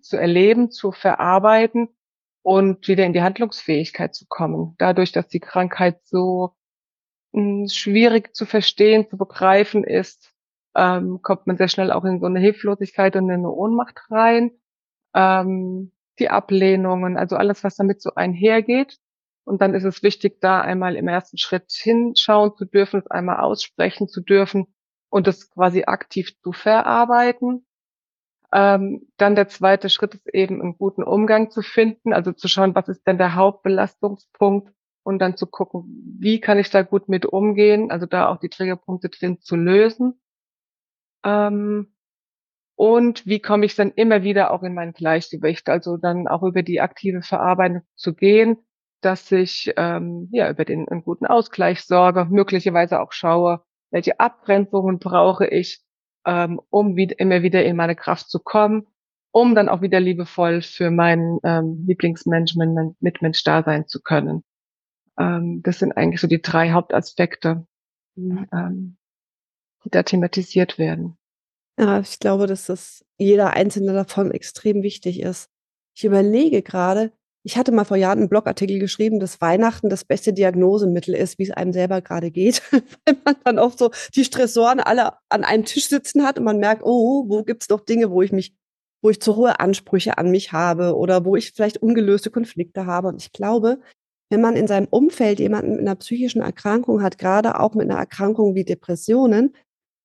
zu 0.00 0.16
erleben, 0.16 0.70
zu 0.70 0.92
verarbeiten 0.92 1.88
und 2.42 2.86
wieder 2.86 3.04
in 3.04 3.12
die 3.12 3.22
Handlungsfähigkeit 3.22 4.14
zu 4.14 4.26
kommen. 4.28 4.76
Dadurch, 4.78 5.10
dass 5.10 5.26
die 5.26 5.40
Krankheit 5.40 6.00
so 6.04 6.54
hm, 7.32 7.66
schwierig 7.68 8.34
zu 8.36 8.46
verstehen, 8.46 9.08
zu 9.08 9.16
begreifen 9.16 9.82
ist, 9.82 10.31
ähm, 10.74 11.20
kommt 11.22 11.46
man 11.46 11.56
sehr 11.56 11.68
schnell 11.68 11.92
auch 11.92 12.04
in 12.04 12.20
so 12.20 12.26
eine 12.26 12.40
Hilflosigkeit 12.40 13.16
und 13.16 13.24
in 13.24 13.32
eine 13.32 13.50
Ohnmacht 13.50 14.00
rein. 14.10 14.52
Ähm, 15.14 15.92
die 16.18 16.28
Ablehnungen, 16.30 17.16
also 17.16 17.36
alles, 17.36 17.64
was 17.64 17.76
damit 17.76 18.02
so 18.02 18.14
einhergeht. 18.14 18.98
Und 19.44 19.60
dann 19.60 19.74
ist 19.74 19.84
es 19.84 20.02
wichtig, 20.02 20.40
da 20.40 20.60
einmal 20.60 20.96
im 20.96 21.08
ersten 21.08 21.38
Schritt 21.38 21.72
hinschauen 21.72 22.54
zu 22.56 22.64
dürfen, 22.64 23.00
es 23.00 23.10
einmal 23.10 23.40
aussprechen 23.40 24.08
zu 24.08 24.20
dürfen 24.20 24.66
und 25.10 25.26
es 25.26 25.50
quasi 25.50 25.84
aktiv 25.84 26.38
zu 26.42 26.52
verarbeiten. 26.52 27.66
Ähm, 28.52 29.08
dann 29.16 29.34
der 29.34 29.48
zweite 29.48 29.88
Schritt 29.88 30.14
ist 30.14 30.28
eben, 30.32 30.60
einen 30.60 30.76
guten 30.76 31.02
Umgang 31.02 31.50
zu 31.50 31.62
finden, 31.62 32.12
also 32.12 32.32
zu 32.32 32.48
schauen, 32.48 32.74
was 32.74 32.88
ist 32.88 33.06
denn 33.06 33.18
der 33.18 33.34
Hauptbelastungspunkt 33.34 34.72
und 35.02 35.18
dann 35.18 35.36
zu 35.36 35.46
gucken, 35.46 35.84
wie 36.18 36.38
kann 36.38 36.58
ich 36.58 36.70
da 36.70 36.82
gut 36.82 37.08
mit 37.08 37.26
umgehen, 37.26 37.90
also 37.90 38.06
da 38.06 38.28
auch 38.28 38.36
die 38.38 38.50
Triggerpunkte 38.50 39.08
drin 39.08 39.40
zu 39.40 39.56
lösen. 39.56 40.20
Ähm, 41.24 41.92
und 42.76 43.26
wie 43.26 43.40
komme 43.40 43.66
ich 43.66 43.76
dann 43.76 43.92
immer 43.92 44.22
wieder 44.22 44.50
auch 44.50 44.62
in 44.62 44.74
mein 44.74 44.92
Gleichgewicht, 44.92 45.68
also 45.68 45.96
dann 45.96 46.26
auch 46.26 46.42
über 46.42 46.62
die 46.62 46.80
aktive 46.80 47.22
Verarbeitung 47.22 47.82
zu 47.94 48.14
gehen, 48.14 48.58
dass 49.02 49.30
ich 49.30 49.72
ähm, 49.76 50.28
ja 50.32 50.50
über 50.50 50.64
den 50.64 50.88
einen 50.88 51.02
guten 51.02 51.26
Ausgleich 51.26 51.82
sorge, 51.82 52.26
möglicherweise 52.30 53.00
auch 53.00 53.12
schaue, 53.12 53.62
welche 53.90 54.18
Abgrenzungen 54.20 54.98
brauche 54.98 55.46
ich, 55.46 55.82
ähm, 56.26 56.60
um 56.70 56.96
wieder, 56.96 57.18
immer 57.18 57.42
wieder 57.42 57.64
in 57.64 57.76
meine 57.76 57.96
Kraft 57.96 58.30
zu 58.30 58.40
kommen, 58.40 58.86
um 59.32 59.54
dann 59.54 59.68
auch 59.68 59.82
wieder 59.82 60.00
liebevoll 60.00 60.62
für 60.62 60.90
meinen 60.90 61.38
ähm, 61.44 61.84
Lieblingsmensch, 61.86 62.54
meinen 62.56 62.96
Mitmensch 63.00 63.42
da 63.44 63.62
sein 63.62 63.86
zu 63.86 64.00
können. 64.00 64.44
Ähm, 65.18 65.62
das 65.62 65.78
sind 65.78 65.92
eigentlich 65.92 66.20
so 66.20 66.26
die 66.26 66.40
drei 66.40 66.72
Hauptaspekte, 66.72 67.66
die, 68.16 68.46
ähm, 68.52 68.96
die 69.84 69.90
da 69.90 70.02
thematisiert 70.02 70.78
werden. 70.78 71.16
Ja, 71.78 72.00
ich 72.00 72.18
glaube, 72.18 72.46
dass 72.46 72.66
das 72.66 73.04
jeder 73.18 73.54
einzelne 73.54 73.92
davon 73.92 74.30
extrem 74.30 74.82
wichtig 74.82 75.20
ist. 75.20 75.48
Ich 75.94 76.04
überlege 76.04 76.62
gerade, 76.62 77.12
ich 77.44 77.56
hatte 77.56 77.72
mal 77.72 77.84
vor 77.84 77.96
Jahren 77.96 78.20
einen 78.20 78.28
Blogartikel 78.28 78.78
geschrieben, 78.78 79.18
dass 79.18 79.40
Weihnachten 79.40 79.88
das 79.88 80.04
beste 80.04 80.32
Diagnosemittel 80.32 81.14
ist, 81.14 81.38
wie 81.38 81.44
es 81.44 81.50
einem 81.50 81.72
selber 81.72 82.00
gerade 82.00 82.30
geht, 82.30 82.62
weil 83.04 83.16
man 83.24 83.36
dann 83.44 83.58
auch 83.58 83.76
so 83.76 83.90
die 84.14 84.24
Stressoren 84.24 84.80
alle 84.80 85.14
an 85.28 85.44
einem 85.44 85.64
Tisch 85.64 85.88
sitzen 85.88 86.24
hat 86.24 86.38
und 86.38 86.44
man 86.44 86.58
merkt, 86.58 86.82
oh, 86.84 87.28
wo 87.28 87.42
gibt's 87.42 87.68
noch 87.68 87.80
Dinge, 87.80 88.10
wo 88.10 88.22
ich 88.22 88.32
mich, 88.32 88.54
wo 89.02 89.10
ich 89.10 89.20
zu 89.20 89.36
hohe 89.36 89.58
Ansprüche 89.58 90.18
an 90.18 90.30
mich 90.30 90.52
habe 90.52 90.96
oder 90.96 91.24
wo 91.24 91.34
ich 91.34 91.52
vielleicht 91.52 91.78
ungelöste 91.78 92.30
Konflikte 92.30 92.86
habe. 92.86 93.08
Und 93.08 93.20
ich 93.20 93.32
glaube, 93.32 93.80
wenn 94.30 94.40
man 94.40 94.54
in 94.56 94.68
seinem 94.68 94.86
Umfeld 94.88 95.40
jemanden 95.40 95.72
mit 95.72 95.80
einer 95.80 95.96
psychischen 95.96 96.42
Erkrankung 96.42 97.02
hat, 97.02 97.18
gerade 97.18 97.58
auch 97.58 97.74
mit 97.74 97.90
einer 97.90 97.98
Erkrankung 97.98 98.54
wie 98.54 98.64
Depressionen, 98.64 99.54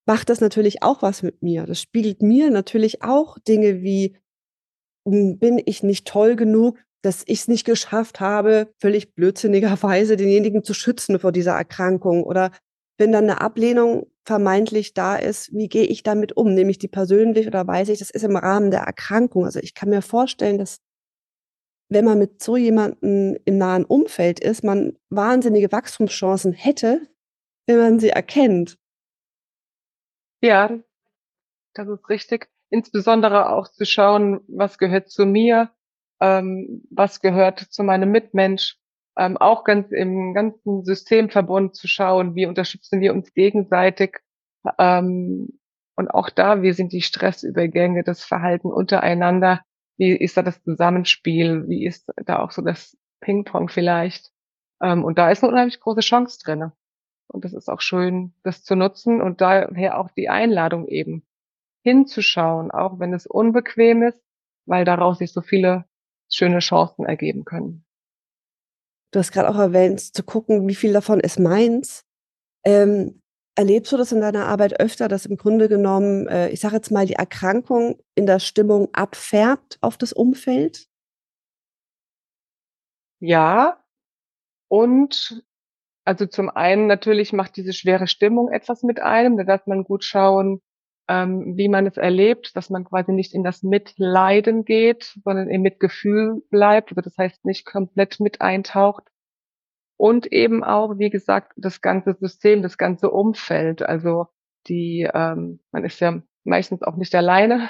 macht 0.07 0.29
das 0.29 0.41
natürlich 0.41 0.83
auch 0.83 1.01
was 1.01 1.21
mit 1.21 1.43
mir. 1.43 1.65
Das 1.65 1.81
spiegelt 1.81 2.21
mir 2.21 2.49
natürlich 2.49 3.03
auch 3.03 3.37
Dinge 3.39 3.81
wie, 3.83 4.17
hm, 5.07 5.37
bin 5.37 5.61
ich 5.65 5.83
nicht 5.83 6.07
toll 6.07 6.35
genug, 6.35 6.79
dass 7.03 7.23
ich 7.27 7.41
es 7.41 7.47
nicht 7.47 7.65
geschafft 7.65 8.19
habe, 8.19 8.73
völlig 8.79 9.13
blödsinnigerweise 9.13 10.17
denjenigen 10.17 10.63
zu 10.63 10.73
schützen 10.73 11.19
vor 11.19 11.31
dieser 11.31 11.53
Erkrankung 11.53 12.23
oder 12.23 12.51
wenn 12.97 13.11
dann 13.11 13.25
eine 13.25 13.41
Ablehnung 13.41 14.07
vermeintlich 14.25 14.93
da 14.93 15.15
ist, 15.15 15.53
wie 15.53 15.69
gehe 15.69 15.85
ich 15.85 16.01
damit 16.03 16.35
um? 16.35 16.53
Nehme 16.53 16.71
ich 16.71 16.79
die 16.79 16.87
persönlich 16.87 17.45
oder 17.45 17.67
weiß 17.67 17.89
ich, 17.89 17.99
das 17.99 18.09
ist 18.09 18.23
im 18.23 18.35
Rahmen 18.35 18.71
der 18.71 18.81
Erkrankung? 18.81 19.45
Also 19.45 19.59
ich 19.59 19.75
kann 19.75 19.89
mir 19.89 20.01
vorstellen, 20.01 20.57
dass 20.57 20.79
wenn 21.89 22.05
man 22.05 22.17
mit 22.17 22.41
so 22.41 22.57
jemandem 22.57 23.37
im 23.45 23.57
nahen 23.57 23.85
Umfeld 23.85 24.39
ist, 24.39 24.63
man 24.63 24.97
wahnsinnige 25.09 25.71
Wachstumschancen 25.71 26.53
hätte, 26.53 27.07
wenn 27.67 27.77
man 27.77 27.99
sie 27.99 28.09
erkennt. 28.09 28.77
Ja, 30.41 30.69
das 31.73 31.87
ist 31.87 32.09
richtig. 32.09 32.49
Insbesondere 32.69 33.49
auch 33.51 33.67
zu 33.69 33.85
schauen, 33.85 34.41
was 34.47 34.77
gehört 34.77 35.09
zu 35.09 35.25
mir, 35.25 35.71
ähm, 36.21 36.83
was 36.91 37.21
gehört 37.21 37.59
zu 37.59 37.83
meinem 37.83 38.11
Mitmensch, 38.11 38.77
ähm, 39.17 39.37
auch 39.37 39.63
ganz 39.63 39.91
im 39.91 40.33
ganzen 40.33 40.83
Systemverbund 40.83 41.75
zu 41.75 41.87
schauen, 41.87 42.35
wie 42.35 42.45
unterstützen 42.45 42.99
wir 43.01 43.13
uns 43.13 43.33
gegenseitig. 43.33 44.19
Ähm, 44.79 45.59
und 45.95 46.09
auch 46.09 46.29
da, 46.29 46.61
wie 46.61 46.73
sind 46.73 46.93
die 46.93 47.01
Stressübergänge, 47.01 48.03
das 48.03 48.23
Verhalten 48.23 48.71
untereinander, 48.71 49.61
wie 49.97 50.15
ist 50.15 50.37
da 50.37 50.43
das 50.43 50.61
Zusammenspiel, 50.63 51.67
wie 51.67 51.85
ist 51.85 52.11
da 52.25 52.39
auch 52.39 52.51
so 52.51 52.61
das 52.61 52.97
Ping-Pong 53.21 53.69
vielleicht. 53.69 54.31
Ähm, 54.81 55.03
und 55.05 55.17
da 55.17 55.31
ist 55.31 55.43
eine 55.43 55.51
unheimlich 55.53 55.79
große 55.79 56.01
Chance 56.01 56.39
drinne. 56.43 56.73
Und 57.27 57.45
das 57.45 57.53
ist 57.53 57.69
auch 57.69 57.81
schön, 57.81 58.33
das 58.43 58.63
zu 58.63 58.75
nutzen 58.75 59.21
und 59.21 59.41
daher 59.41 59.99
auch 59.99 60.09
die 60.11 60.29
Einladung 60.29 60.87
eben 60.87 61.23
hinzuschauen, 61.83 62.71
auch 62.71 62.99
wenn 62.99 63.13
es 63.13 63.27
unbequem 63.27 64.03
ist, 64.03 64.21
weil 64.65 64.85
daraus 64.85 65.19
sich 65.19 65.31
so 65.31 65.41
viele 65.41 65.85
schöne 66.29 66.59
Chancen 66.59 67.05
ergeben 67.05 67.45
können. 67.45 67.85
Du 69.11 69.19
hast 69.19 69.31
gerade 69.31 69.49
auch 69.49 69.57
erwähnt, 69.57 69.99
zu 70.01 70.23
gucken, 70.23 70.67
wie 70.67 70.75
viel 70.75 70.93
davon 70.93 71.19
ist 71.19 71.39
meins. 71.39 72.05
Ähm, 72.65 73.21
erlebst 73.55 73.91
du 73.91 73.97
das 73.97 74.11
in 74.11 74.21
deiner 74.21 74.47
Arbeit 74.47 74.79
öfter, 74.79 75.07
dass 75.07 75.25
im 75.25 75.37
Grunde 75.37 75.69
genommen, 75.69 76.27
äh, 76.27 76.49
ich 76.49 76.59
sage 76.59 76.75
jetzt 76.75 76.91
mal, 76.91 77.05
die 77.05 77.13
Erkrankung 77.13 77.99
in 78.15 78.25
der 78.25 78.39
Stimmung 78.39 78.89
abfärbt 78.93 79.77
auf 79.81 79.97
das 79.97 80.11
Umfeld? 80.11 80.87
Ja, 83.19 83.83
und 84.67 85.43
also 86.07 86.25
zum 86.25 86.49
einen 86.49 86.87
natürlich 86.87 87.33
macht 87.33 87.57
diese 87.57 87.73
schwere 87.73 88.07
Stimmung 88.07 88.49
etwas 88.49 88.81
mit 88.81 89.01
einem, 89.01 89.35
da 89.35 89.43
darf 89.43 89.67
man 89.67 89.83
gut 89.83 90.05
schauen, 90.05 90.61
ähm, 91.09 91.57
wie 91.57 91.67
man 91.67 91.85
es 91.85 91.97
erlebt, 91.97 92.55
dass 92.55 92.69
man 92.69 92.85
quasi 92.85 93.11
nicht 93.11 93.33
in 93.33 93.43
das 93.43 93.61
Mitleiden 93.61 94.63
geht, 94.63 95.15
sondern 95.23 95.49
im 95.49 95.61
Mitgefühl 95.61 96.41
bleibt, 96.49 96.91
also 96.91 97.01
das 97.01 97.17
heißt 97.17 97.43
nicht 97.43 97.65
komplett 97.65 98.21
mit 98.21 98.39
eintaucht. 98.41 99.03
Und 99.97 100.31
eben 100.31 100.63
auch, 100.63 100.97
wie 100.97 101.09
gesagt, 101.09 101.51
das 101.57 101.81
ganze 101.81 102.13
System, 102.13 102.61
das 102.61 102.77
ganze 102.77 103.09
Umfeld. 103.09 103.81
Also 103.81 104.27
die, 104.67 105.09
ähm, 105.13 105.59
man 105.71 105.83
ist 105.83 105.99
ja 105.99 106.21
meistens 106.45 106.83
auch 106.83 106.95
nicht 106.95 107.15
alleine. 107.15 107.69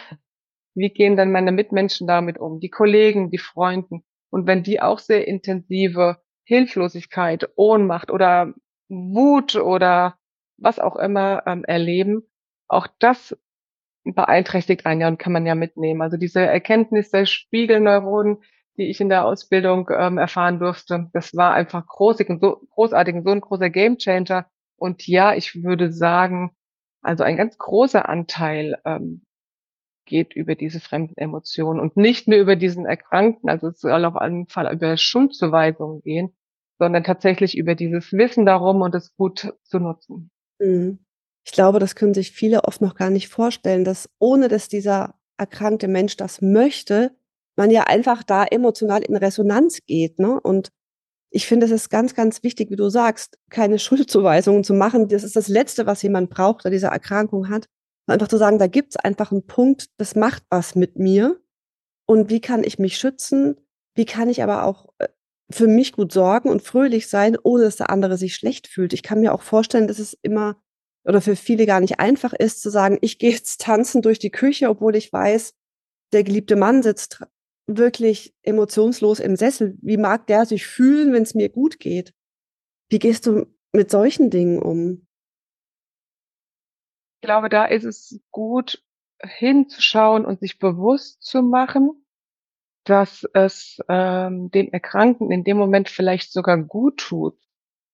Wie 0.76 0.90
gehen 0.90 1.16
dann 1.16 1.32
meine 1.32 1.52
Mitmenschen 1.52 2.06
damit 2.06 2.38
um? 2.38 2.60
Die 2.60 2.70
Kollegen, 2.70 3.32
die 3.32 3.40
Freunden. 3.40 4.04
Und 4.30 4.46
wenn 4.46 4.62
die 4.62 4.80
auch 4.80 5.00
sehr 5.00 5.28
intensive 5.28 6.18
Hilflosigkeit, 6.48 7.50
Ohnmacht 7.58 8.10
oder 8.10 8.54
Wut 8.88 9.58
oder 9.58 10.18
was 10.58 10.80
auch 10.80 10.96
immer 10.96 11.44
ähm, 11.46 11.66
erleben, 11.66 12.24
auch 12.70 12.88
das 13.00 13.38
beeinträchtigt 14.06 14.86
einen 14.86 15.02
ja 15.02 15.08
und 15.10 15.20
kann 15.20 15.34
man 15.34 15.46
ja 15.46 15.56
mitnehmen. 15.56 16.02
Also 16.02 16.16
diese 16.16 16.40
Erkenntnis 16.40 17.12
der 17.12 17.26
Spiegelneuronen, 17.26 18.38
die 18.78 18.90
ich 18.90 19.02
in 19.02 19.10
der 19.10 19.26
Ausbildung 19.26 19.90
ähm, 19.92 20.18
erfahren 20.18 20.60
durfte, 20.60 21.10
das 21.12 21.36
war 21.36 21.54
einfach 21.54 21.86
großig 21.86 22.30
und 22.30 22.40
so 22.40 22.62
großartig 22.72 23.16
und 23.16 23.26
so 23.26 23.32
ein 23.32 23.42
großer 23.42 23.70
Gamechanger. 23.70 24.50
Und 24.78 25.06
ja, 25.06 25.34
ich 25.34 25.64
würde 25.64 25.92
sagen, 25.92 26.56
also 27.02 27.26
ein 27.26 27.36
ganz 27.36 27.58
großer 27.58 28.08
Anteil 28.08 28.80
ähm, 28.86 29.27
geht 30.08 30.36
über 30.36 30.56
diese 30.56 30.80
fremden 30.80 31.18
Emotionen 31.18 31.80
und 31.80 31.96
nicht 31.96 32.28
nur 32.28 32.40
über 32.40 32.56
diesen 32.56 32.86
Erkrankten, 32.88 33.50
also 33.50 33.68
es 33.68 33.80
soll 33.80 34.04
auf 34.06 34.16
jeden 34.20 34.48
Fall 34.48 34.74
über 34.74 34.98
Schuldzuweisungen 34.98 36.02
gehen, 36.02 36.36
sondern 36.80 37.04
tatsächlich 37.04 37.58
über 37.58 37.76
dieses 37.76 38.12
Wissen 38.14 38.46
darum 38.46 38.82
und 38.82 38.96
es 38.96 39.16
gut 39.16 39.54
zu 39.64 39.80
nutzen. 39.80 40.32
Mhm. 40.60 41.00
Ich 41.46 41.54
glaube, 41.54 41.80
das 41.80 41.96
können 41.96 42.14
sich 42.14 42.32
viele 42.32 42.66
oft 42.66 42.82
noch 42.82 42.96
gar 42.96 43.10
nicht 43.10 43.30
vorstellen, 43.30 43.86
dass 43.86 44.10
ohne 44.20 44.48
dass 44.48 44.68
dieser 44.68 45.16
erkrankte 45.38 45.88
Mensch 45.88 46.18
das 46.18 46.42
möchte, 46.42 47.16
man 47.56 47.72
ja 47.72 47.84
einfach 47.84 48.24
da 48.24 48.44
emotional 48.44 49.02
in 49.02 49.16
Resonanz 49.16 49.80
geht. 49.86 50.20
Ne? 50.20 50.40
Und 50.40 50.72
ich 51.30 51.48
finde, 51.48 51.66
es 51.66 51.72
ist 51.72 51.90
ganz, 51.90 52.16
ganz 52.16 52.44
wichtig, 52.44 52.70
wie 52.70 52.76
du 52.76 52.90
sagst, 52.90 53.38
keine 53.50 53.80
Schuldzuweisungen 53.80 54.64
zu 54.64 54.74
machen. 54.74 55.08
Das 55.08 55.24
ist 55.24 55.36
das 55.36 55.48
Letzte, 55.48 55.86
was 55.86 56.02
jemand 56.02 56.30
braucht, 56.30 56.66
der 56.66 56.72
diese 56.72 56.88
Erkrankung 56.88 57.50
hat. 57.50 57.68
Einfach 58.08 58.28
zu 58.28 58.38
sagen, 58.38 58.58
da 58.58 58.68
gibt 58.68 58.96
es 58.96 58.98
einfach 58.98 59.32
einen 59.32 59.46
Punkt, 59.46 59.90
das 59.98 60.16
macht 60.16 60.44
was 60.50 60.76
mit 60.76 60.98
mir. 60.98 61.40
Und 62.06 62.30
wie 62.30 62.40
kann 62.40 62.64
ich 62.64 62.80
mich 62.80 62.98
schützen? 62.98 63.58
Wie 63.96 64.06
kann 64.06 64.30
ich 64.30 64.42
aber 64.42 64.64
auch 64.64 64.88
äh, 65.00 65.10
für 65.52 65.68
mich 65.68 65.92
gut 65.92 66.12
sorgen 66.14 66.50
und 66.50 66.62
fröhlich 66.62 67.10
sein, 67.10 67.38
ohne 67.42 67.64
dass 67.64 67.76
der 67.76 67.90
andere 67.90 68.18
sich 68.18 68.36
schlecht 68.36 68.68
fühlt? 68.68 68.94
Ich 68.94 69.04
kann 69.04 69.20
mir 69.20 69.34
auch 69.34 69.42
vorstellen, 69.42 69.88
dass 69.88 70.00
es 70.00 70.18
immer 70.22 70.58
oder 71.08 71.22
für 71.22 71.38
viele 71.38 71.66
gar 71.66 71.80
nicht 71.80 72.00
einfach 72.00 72.34
ist, 72.34 72.62
zu 72.62 72.70
sagen, 72.70 72.98
ich 73.02 73.18
gehe 73.18 73.32
jetzt 73.32 73.62
tanzen 73.62 74.02
durch 74.02 74.20
die 74.20 74.30
Küche, 74.30 74.70
obwohl 74.70 74.96
ich 74.96 75.12
weiß, 75.12 75.54
der 76.12 76.24
geliebte 76.24 76.58
Mann 76.58 76.84
sitzt 76.84 77.22
wirklich 77.66 78.36
emotionslos 78.44 79.20
im 79.20 79.38
Sessel. 79.38 79.78
Wie 79.82 79.98
mag 79.98 80.28
der 80.28 80.46
sich 80.46 80.68
fühlen, 80.68 81.14
wenn 81.14 81.24
es 81.24 81.34
mir 81.34 81.50
gut 81.50 81.80
geht? 81.80 82.14
Wie 82.90 83.00
gehst 83.00 83.26
du 83.26 83.46
mit 83.74 83.90
solchen 83.90 84.30
Dingen 84.30 84.62
um? 84.62 85.07
Ich 87.20 87.26
glaube, 87.28 87.50
da 87.50 87.66
ist 87.66 87.84
es 87.84 88.20
gut, 88.32 88.84
hinzuschauen 89.22 90.26
und 90.26 90.40
sich 90.40 90.60
bewusst 90.60 91.24
zu 91.24 91.42
machen, 91.42 92.06
dass 92.84 93.28
es 93.34 93.80
ähm, 93.90 94.52
dem 94.52 94.72
Erkrankten 94.72 95.32
in 95.32 95.44
dem 95.44 95.58
Moment 95.58 95.90
vielleicht 95.90 96.32
sogar 96.32 96.58
gut 96.58 96.98
tut, 96.98 97.38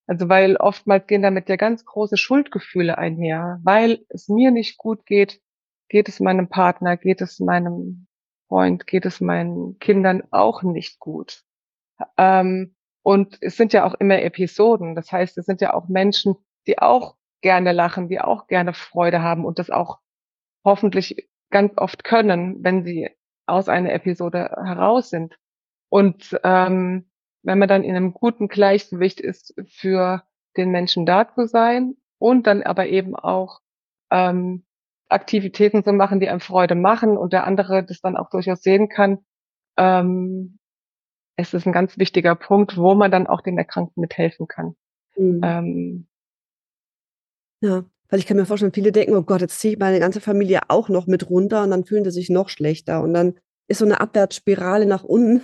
also 0.08 0.28
weil 0.30 0.58
oftmals 0.58 1.08
gehen 1.08 1.22
damit 1.22 1.50
ja 1.50 1.56
ganz 1.56 1.86
große 1.86 2.18
Schuldgefühle 2.18 2.98
einher. 2.98 3.60
Weil 3.64 4.06
es 4.10 4.28
mir 4.28 4.52
nicht 4.52 4.78
gut 4.78 5.06
geht, 5.06 5.42
geht 5.88 6.10
es 6.10 6.20
meinem 6.20 6.50
Partner, 6.50 6.98
geht 6.98 7.22
es 7.22 7.40
meinem 7.40 8.08
Freund, 8.50 8.86
geht 8.86 9.06
es 9.06 9.22
meinen 9.22 9.80
Kindern 9.80 10.24
auch 10.32 10.62
nicht 10.64 11.00
gut. 11.00 11.44
Ähm, 12.18 12.76
und 13.02 13.38
es 13.42 13.58
sind 13.58 13.74
ja 13.74 13.86
auch 13.86 13.94
immer 13.96 14.22
Episoden. 14.22 14.96
Das 14.96 15.12
heißt, 15.12 15.38
es 15.38 15.46
sind 15.46 15.62
ja 15.62 15.74
auch 15.74 15.88
Menschen, 15.88 16.36
die 16.68 16.80
auch 16.80 17.16
gerne 17.44 17.74
lachen, 17.74 18.10
die 18.10 18.20
auch 18.20 18.48
gerne 18.48 18.74
Freude 18.74 19.22
haben 19.22 19.46
und 19.46 19.60
das 19.60 19.70
auch 19.70 20.00
hoffentlich 20.66 21.30
ganz 21.52 21.74
oft 21.78 22.04
können, 22.04 22.64
wenn 22.64 22.84
sie 22.84 23.10
aus 23.46 23.70
einer 23.70 23.94
Episode 23.94 24.50
heraus 24.64 25.12
sind. 25.12 25.38
Und 25.90 26.40
ähm, 26.44 27.12
wenn 27.44 27.60
man 27.60 27.68
dann 27.68 27.84
in 27.84 27.96
einem 27.96 28.14
guten 28.14 28.48
Gleichgewicht 28.48 29.20
ist, 29.20 29.54
für 29.68 30.24
den 30.58 30.72
Menschen 30.72 31.06
da 31.06 31.28
zu 31.28 31.46
sein 31.46 31.96
und 32.18 32.48
dann 32.48 32.64
aber 32.64 32.88
eben 32.88 33.16
auch 33.16 33.60
ähm, 34.10 34.66
Aktivitäten 35.10 35.84
zu 35.84 35.94
machen, 35.94 36.20
die 36.20 36.30
einem 36.30 36.40
Freude 36.40 36.76
machen 36.76 37.18
und 37.18 37.34
der 37.34 37.46
andere 37.46 37.84
das 37.84 38.02
dann 38.02 38.18
auch 38.18 38.30
durchaus 38.30 38.64
sehen 38.64 38.90
kann. 38.90 39.20
Ähm, 39.78 40.58
es 41.36 41.54
ist 41.54 41.68
ein 41.68 41.74
ganz 41.74 41.98
wichtiger 41.98 42.36
Punkt, 42.36 42.78
wo 42.78 42.96
man 42.96 43.12
dann 43.12 43.28
auch 43.28 43.42
den 43.42 43.58
Erkrankten 43.58 44.02
mithelfen 44.02 44.48
kann. 44.48 44.76
Mhm. 45.18 45.42
Ähm, 45.44 46.08
ja, 47.64 47.86
weil 48.10 48.20
ich 48.20 48.28
kann 48.28 48.38
mir 48.38 48.46
vorstellen, 48.46 48.74
viele 48.74 48.92
denken, 48.92 49.16
oh 49.16 49.24
Gott, 49.24 49.42
jetzt 49.42 49.60
ziehe 49.60 49.74
ich 49.74 49.80
meine 49.80 50.00
ganze 50.00 50.22
Familie 50.22 50.62
auch 50.70 50.90
noch 50.90 51.08
mit 51.08 51.30
runter 51.30 51.64
und 51.64 51.72
dann 51.72 51.86
fühlen 51.86 52.04
sie 52.04 52.12
sich 52.12 52.30
noch 52.30 52.50
schlechter 52.50 53.02
und 53.02 53.14
dann 53.14 53.36
ist 53.68 53.80
so 53.80 53.86
eine 53.86 54.02
Abwärtsspirale 54.02 54.86
nach 54.86 55.04
unten 55.04 55.42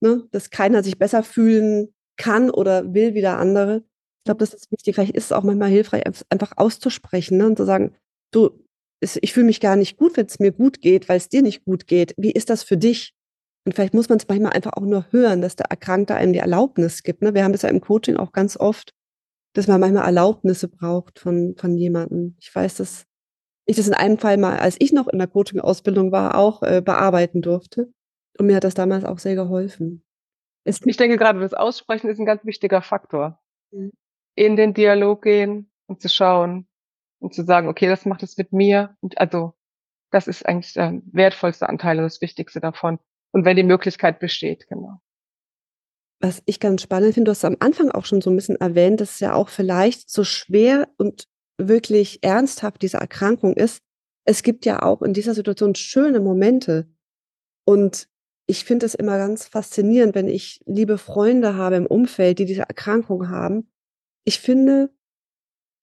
ne? 0.00 0.26
dass 0.30 0.50
keiner 0.50 0.82
sich 0.82 0.98
besser 0.98 1.22
fühlen 1.22 1.94
kann 2.16 2.50
oder 2.50 2.94
will 2.94 3.14
wie 3.14 3.20
der 3.20 3.38
andere. 3.38 3.84
Ich 4.20 4.24
glaube, 4.24 4.38
das 4.38 4.54
ist 4.54 4.70
wichtig. 4.72 4.94
Vielleicht 4.94 5.16
ist 5.16 5.26
es 5.26 5.32
auch 5.32 5.42
manchmal 5.42 5.68
hilfreich, 5.68 6.04
einfach 6.30 6.52
auszusprechen 6.56 7.38
ne? 7.38 7.46
und 7.46 7.56
zu 7.56 7.64
sagen, 7.64 7.94
du, 8.32 8.50
ich 9.00 9.32
fühle 9.32 9.46
mich 9.46 9.60
gar 9.60 9.76
nicht 9.76 9.96
gut, 9.96 10.16
wenn 10.16 10.26
es 10.26 10.38
mir 10.38 10.52
gut 10.52 10.80
geht, 10.80 11.08
weil 11.08 11.18
es 11.18 11.28
dir 11.28 11.42
nicht 11.42 11.64
gut 11.64 11.86
geht. 11.86 12.14
Wie 12.16 12.32
ist 12.32 12.50
das 12.50 12.62
für 12.62 12.76
dich? 12.76 13.14
Und 13.64 13.74
vielleicht 13.74 13.94
muss 13.94 14.08
man 14.08 14.18
es 14.18 14.28
manchmal 14.28 14.52
einfach 14.52 14.72
auch 14.74 14.82
nur 14.82 15.06
hören, 15.10 15.42
dass 15.42 15.56
der 15.56 15.66
Erkrankte 15.66 16.14
einem 16.14 16.32
die 16.32 16.38
Erlaubnis 16.38 17.02
gibt. 17.02 17.22
Ne? 17.22 17.34
Wir 17.34 17.44
haben 17.44 17.52
das 17.52 17.62
ja 17.62 17.68
im 17.68 17.80
Coaching 17.80 18.16
auch 18.16 18.32
ganz 18.32 18.56
oft, 18.56 18.94
dass 19.56 19.68
man 19.68 19.80
manchmal 19.80 20.04
Erlaubnisse 20.04 20.68
braucht 20.68 21.18
von, 21.18 21.54
von 21.56 21.76
jemandem. 21.76 22.36
Ich 22.38 22.54
weiß, 22.54 22.76
dass 22.76 23.06
ich 23.64 23.76
das 23.76 23.88
in 23.88 23.94
einem 23.94 24.18
Fall 24.18 24.36
mal, 24.36 24.58
als 24.58 24.76
ich 24.78 24.92
noch 24.92 25.08
in 25.08 25.18
der 25.18 25.28
Coaching-Ausbildung 25.28 26.12
war, 26.12 26.36
auch 26.36 26.62
äh, 26.62 26.82
bearbeiten 26.84 27.42
durfte. 27.42 27.92
Und 28.38 28.46
mir 28.46 28.56
hat 28.56 28.64
das 28.64 28.74
damals 28.74 29.04
auch 29.04 29.18
sehr 29.18 29.34
geholfen. 29.34 30.04
Es 30.64 30.80
ich 30.84 30.96
denke 30.96 31.16
gerade, 31.16 31.40
das 31.40 31.54
Aussprechen 31.54 32.10
ist 32.10 32.18
ein 32.18 32.26
ganz 32.26 32.44
wichtiger 32.44 32.82
Faktor. 32.82 33.40
Mhm. 33.72 33.92
In 34.34 34.56
den 34.56 34.74
Dialog 34.74 35.22
gehen 35.22 35.70
und 35.86 36.02
zu 36.02 36.08
schauen 36.08 36.68
und 37.18 37.34
zu 37.34 37.42
sagen: 37.44 37.68
„Okay, 37.68 37.88
das 37.88 38.04
macht 38.04 38.22
es 38.22 38.36
mit 38.36 38.52
mir.“ 38.52 38.96
Und 39.00 39.18
also, 39.18 39.54
das 40.10 40.28
ist 40.28 40.44
eigentlich 40.46 40.74
der 40.74 41.00
wertvollste 41.12 41.68
Anteil 41.68 41.98
und 41.98 42.04
das 42.04 42.20
Wichtigste 42.20 42.60
davon. 42.60 42.98
Und 43.32 43.44
wenn 43.44 43.56
die 43.56 43.62
Möglichkeit 43.62 44.18
besteht, 44.18 44.68
genau. 44.68 45.00
Was 46.22 46.42
ich 46.46 46.60
ganz 46.60 46.82
spannend 46.82 47.14
finde, 47.14 47.28
du 47.28 47.32
hast 47.32 47.44
am 47.44 47.56
Anfang 47.60 47.90
auch 47.90 48.06
schon 48.06 48.20
so 48.22 48.30
'n 48.30 48.36
bisschen 48.36 48.56
erwähnt, 48.56 49.00
dass 49.00 49.12
es 49.14 49.20
ja 49.20 49.34
auch 49.34 49.48
vielleicht 49.50 50.08
so 50.10 50.24
schwer 50.24 50.88
und 50.96 51.26
wirklich 51.58 52.20
ernsthaft 52.22 52.82
diese 52.82 52.96
Erkrankung 52.98 53.54
ist. 53.54 53.80
Es 54.24 54.42
gibt 54.42 54.64
ja 54.64 54.82
auch 54.82 55.02
in 55.02 55.12
dieser 55.12 55.34
Situation 55.34 55.74
schöne 55.74 56.20
Momente. 56.20 56.88
Und 57.66 58.08
ich 58.46 58.64
finde 58.64 58.86
es 58.86 58.94
immer 58.94 59.18
ganz 59.18 59.46
faszinierend, 59.48 60.14
wenn 60.14 60.28
ich 60.28 60.60
liebe 60.66 60.98
Freunde 60.98 61.56
habe 61.56 61.76
im 61.76 61.86
Umfeld, 61.86 62.38
die 62.40 62.46
diese 62.46 62.62
Erkrankung 62.62 63.30
haben. 63.30 63.70
Ich 64.24 64.40
finde, 64.40 64.90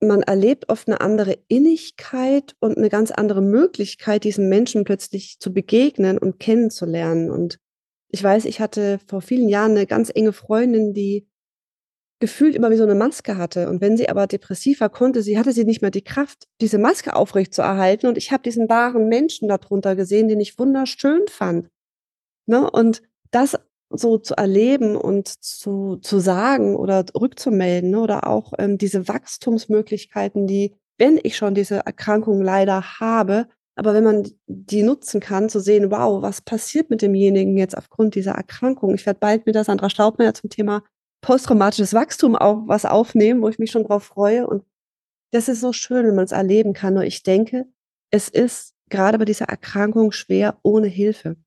man 0.01 0.23
erlebt 0.23 0.69
oft 0.69 0.87
'ne 0.89 1.01
andere 1.01 1.39
Innigkeit 1.49 2.55
und 2.61 2.77
'ne 2.77 2.89
ganz 2.89 3.11
andere 3.11 3.41
Möglichkeit, 3.41 4.25
diesen 4.25 4.49
Menschen 4.49 4.85
plötzlich 4.85 5.39
zu 5.39 5.53
begegnen 5.53 6.17
und 6.19 6.39
kennenzulernen. 6.39 7.31
Und 7.31 7.59
ich 8.13 8.23
weiß, 8.23 8.45
ich 8.45 8.61
hatte 8.61 8.99
vor 9.07 9.21
vielen 9.21 9.49
Jahren 9.49 9.73
'ne 9.73 9.87
ganz 9.87 10.11
enge 10.13 10.33
Freundin, 10.33 10.93
die 10.93 11.27
gefühlt 12.21 12.55
immer 12.55 12.71
wie 12.71 12.77
so 12.77 12.85
'ne 12.85 12.95
Maske 12.95 13.37
hatte. 13.37 13.69
Und 13.69 13.81
wenn 13.81 13.97
sie 13.97 14.09
aber 14.09 14.27
depressiv 14.27 14.79
war, 14.81 14.89
konnte 14.89 15.21
sie 15.23 15.37
hatte 15.37 15.51
sie 15.51 15.65
nicht 15.65 15.81
mehr 15.81 15.91
die 15.91 16.03
Kraft, 16.03 16.47
diese 16.61 16.77
Maske 16.77 17.15
aufrechtzuerhalten. 17.15 18.07
Und 18.07 18.17
ich 18.17 18.31
habe 18.31 18.43
diesen 18.43 18.69
wahren 18.69 19.09
Menschen 19.09 19.49
da 19.49 19.57
drunter 19.57 19.95
gesehen, 19.95 20.27
den 20.29 20.39
ich 20.39 20.57
wunderschön 20.59 21.21
fand. 21.29 21.69
Ne? 22.47 22.69
Und 22.71 23.03
das 23.31 23.57
so 23.91 24.17
zu 24.19 24.35
erleben 24.35 24.95
und 24.97 25.27
zu 25.43 25.97
zu 25.97 26.19
sagen 26.19 26.75
oder 26.77 27.05
rückzumelden, 27.19 27.91
ne, 27.91 28.01
oder 28.01 28.27
auch, 28.27 28.53
ähm, 28.59 28.77
diese 28.79 29.07
Wachstumsmöglichkeiten, 29.07 30.47
die 30.47 30.75
wenn 30.99 31.19
ich 31.23 31.37
schon 31.37 31.55
diese 31.55 31.77
Erkrankung 31.85 32.41
leider 32.41 32.99
habe, 32.99 33.47
aber 33.75 33.93
wenn 33.93 34.03
man 34.03 34.29
die 34.47 34.83
nutzen 34.83 35.19
kann, 35.19 35.49
zu 35.49 35.59
sehen: 35.59 35.91
„Wow, 35.91 36.21
was 36.21 36.41
passiert 36.41 36.89
mit 36.89 37.01
demjenigen 37.01 37.57
jetzt 37.57 37.77
aufgrund 37.77 38.15
dieser 38.15 38.33
Erkrankung?“ 38.33 38.93
Ich 38.95 39.05
werde 39.05 39.19
bald 39.19 39.45
mit 39.45 39.55
der 39.55 39.63
Sandra 39.63 39.89
Staubmeier 39.89 40.33
zum 40.33 40.49
Thema 40.49 40.83
posttraumatisches 41.21 41.93
Wachstum 41.93 42.35
auch 42.35 42.67
was 42.67 42.85
aufnehmen, 42.85 43.41
wo 43.41 43.49
ich 43.49 43.59
mich 43.59 43.71
schon 43.71 43.85
drauf 43.85 44.03
freue. 44.03 44.45
Und 44.47 44.63
das 45.31 45.47
ist 45.49 45.61
so 45.61 45.73
schön, 45.73 46.05
wenn 46.07 46.15
man's 46.15 46.31
erleben 46.31 46.73
kann. 46.73 46.93
Nur 46.93 47.03
ich 47.03 47.23
denke, 47.23 47.65
es 48.11 48.29
ist 48.29 48.73
grade 48.89 49.17
bei 49.17 49.25
dieser 49.25 49.45
Erkrankung 49.45 50.11
schwer 50.11 50.59
ohne 50.63 50.87
Hilfe. 50.87 51.37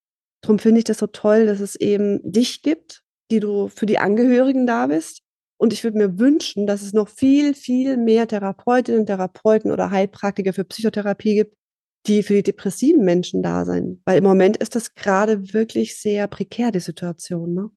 Drum 0.42 0.59
finde 0.59 0.78
ich 0.78 0.85
das 0.85 0.99
so 0.99 1.06
toll, 1.06 1.47
dass 1.47 1.61
es 1.61 1.76
eben 1.76 2.21
dich 2.30 2.62
gibt, 2.62 3.02
die 3.30 3.40
du 3.40 3.68
für 3.68 3.87
die 3.87 3.99
Angehörigen 3.99 4.66
da 4.66 4.87
bist. 4.87 5.23
Und 5.59 5.73
ich 5.73 5.85
würde 5.85 5.99
mir 5.99 6.18
wünschen, 6.18 6.66
dass 6.66 6.83
es 6.83 6.92
noch 6.92 7.09
viel, 7.09 7.54
viel 7.54 7.97
mehr 7.97 8.28
Therapeutinnen, 8.28 9.06
Therapeuten 9.06 9.73
oder 9.73 9.90
Heilpraktiker 9.90 10.52
für 10.52 10.64
Psychotherapie 10.64 11.35
gibt, 11.37 11.56
die 12.07 12.23
für 12.23 12.35
die 12.35 12.43
depressiven 12.43 13.05
Menschen 13.05 13.43
da 13.43 13.65
sein. 13.65 14.01
Weil 14.05 14.19
im 14.19 14.25
Moment 14.25 14.57
ist 14.57 14.75
das 14.75 14.95
grade 14.95 15.53
wirklich 15.53 16.01
sehr 16.01 16.27
prekär, 16.29 16.71
die 16.71 16.81
Situation, 16.81 17.55
ne? 17.55 17.71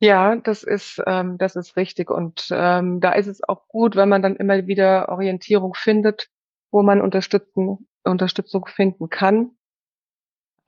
Ja, 0.00 0.36
das 0.36 0.62
ist 0.64 1.02
ähm, 1.06 1.38
das 1.38 1.56
ist 1.56 1.76
richtig. 1.76 2.10
Und, 2.10 2.48
ähm, 2.50 3.00
da 3.00 3.12
ist 3.12 3.26
es 3.26 3.42
auch 3.42 3.68
gut, 3.68 3.96
wenn 3.96 4.08
man 4.08 4.22
dann 4.22 4.36
immer 4.36 4.66
wieder 4.66 5.08
Orientierung 5.08 5.72
findet, 5.74 6.28
wo 6.70 6.82
man 6.82 7.00
unterstützen 7.00 7.88
Unterstützung 8.02 8.66
finden 8.66 9.08
kann. 9.08 9.52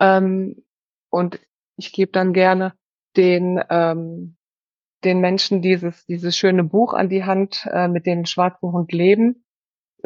Ähm, 0.01 0.65
und 1.11 1.41
ich 1.77 1.93
gebe 1.93 2.13
dann 2.13 2.33
gerne 2.33 2.75
den 3.17 3.63
ähm, 3.69 4.37
den 5.05 5.21
Menschen 5.21 5.61
dieses 5.61 6.07
dieses 6.07 6.37
schöne 6.37 6.65
Buch 6.65 6.95
an 6.95 7.09
die 7.09 7.25
Hand, 7.25 7.67
äh, 7.71 7.89
mit 7.89 8.07
dem 8.07 8.25
schwarzen 8.25 8.73
Hund 8.73 8.93
leben. 8.93 9.46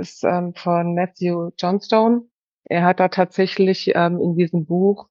Ist, 0.01 0.25
ähm, 0.25 0.55
von 0.55 0.95
Matthew 0.95 1.51
Johnstone. 1.59 2.23
Er 2.65 2.85
hat 2.85 3.01
da 3.01 3.09
tatsächlich, 3.09 3.93
ähm, 3.95 4.19
in 4.21 4.35
diesem 4.35 4.65
Buch 4.65 5.09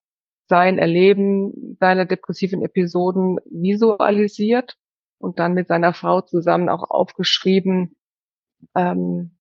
sein 0.47 0.79
Erleben 0.79 1.77
seiner 1.79 2.05
depressiven 2.05 2.63
Episoden 2.63 3.37
visualisiert 3.45 4.75
und 5.19 5.37
dann 5.39 5.53
mit 5.53 5.67
seiner 5.67 5.93
Frau 5.93 6.21
zusammen 6.21 6.69
auch 6.69 6.89
aufgeschrieben, 6.89 7.95
ähm, 8.75 9.37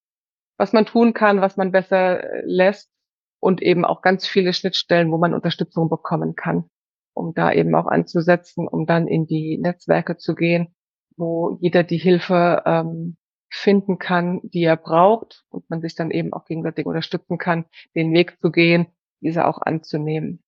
was 0.59 0.73
man 0.73 0.85
tun 0.85 1.15
kann, 1.15 1.41
was 1.41 1.57
man 1.57 1.73
besser 1.73 2.23
lässt 2.45 2.91
und 3.41 3.63
eben 3.63 3.85
auch 3.85 4.03
ganz 4.03 4.27
viele 4.27 4.53
Schnittstellen, 4.53 5.11
wo 5.11 5.19
man 5.19 5.33
Unterstützung 5.33 5.89
bekommen 5.89 6.35
kann, 6.35 6.69
um 7.15 7.33
da 7.33 7.53
eben 7.53 7.75
auch 7.75 7.87
anzusetzen, 7.87 8.69
um 8.69 8.85
dann 8.85 9.07
in 9.07 9.27
die 9.27 9.59
Netzwerke 9.59 10.19
zu 10.19 10.35
gehen, 10.35 10.75
wo 11.17 11.57
jeder 11.61 11.85
die 11.85 11.99
Hilfe, 11.99 12.63
ähm, 12.67 13.17
finden 13.51 13.99
kann, 13.99 14.41
die 14.43 14.63
er 14.63 14.77
braucht 14.77 15.45
und 15.49 15.69
man 15.71 15.81
sich 15.81 15.95
dann 15.95 16.11
eben 16.11 16.33
auch 16.33 16.45
gegenseitig 16.45 16.87
unterstützen 16.87 17.39
kann, 17.39 17.65
den 17.95 18.13
Weg 18.13 18.39
zu 18.41 18.51
gehen, 18.51 18.87
diese 19.21 19.47
auch 19.47 19.61
anzunehmen. 19.63 20.43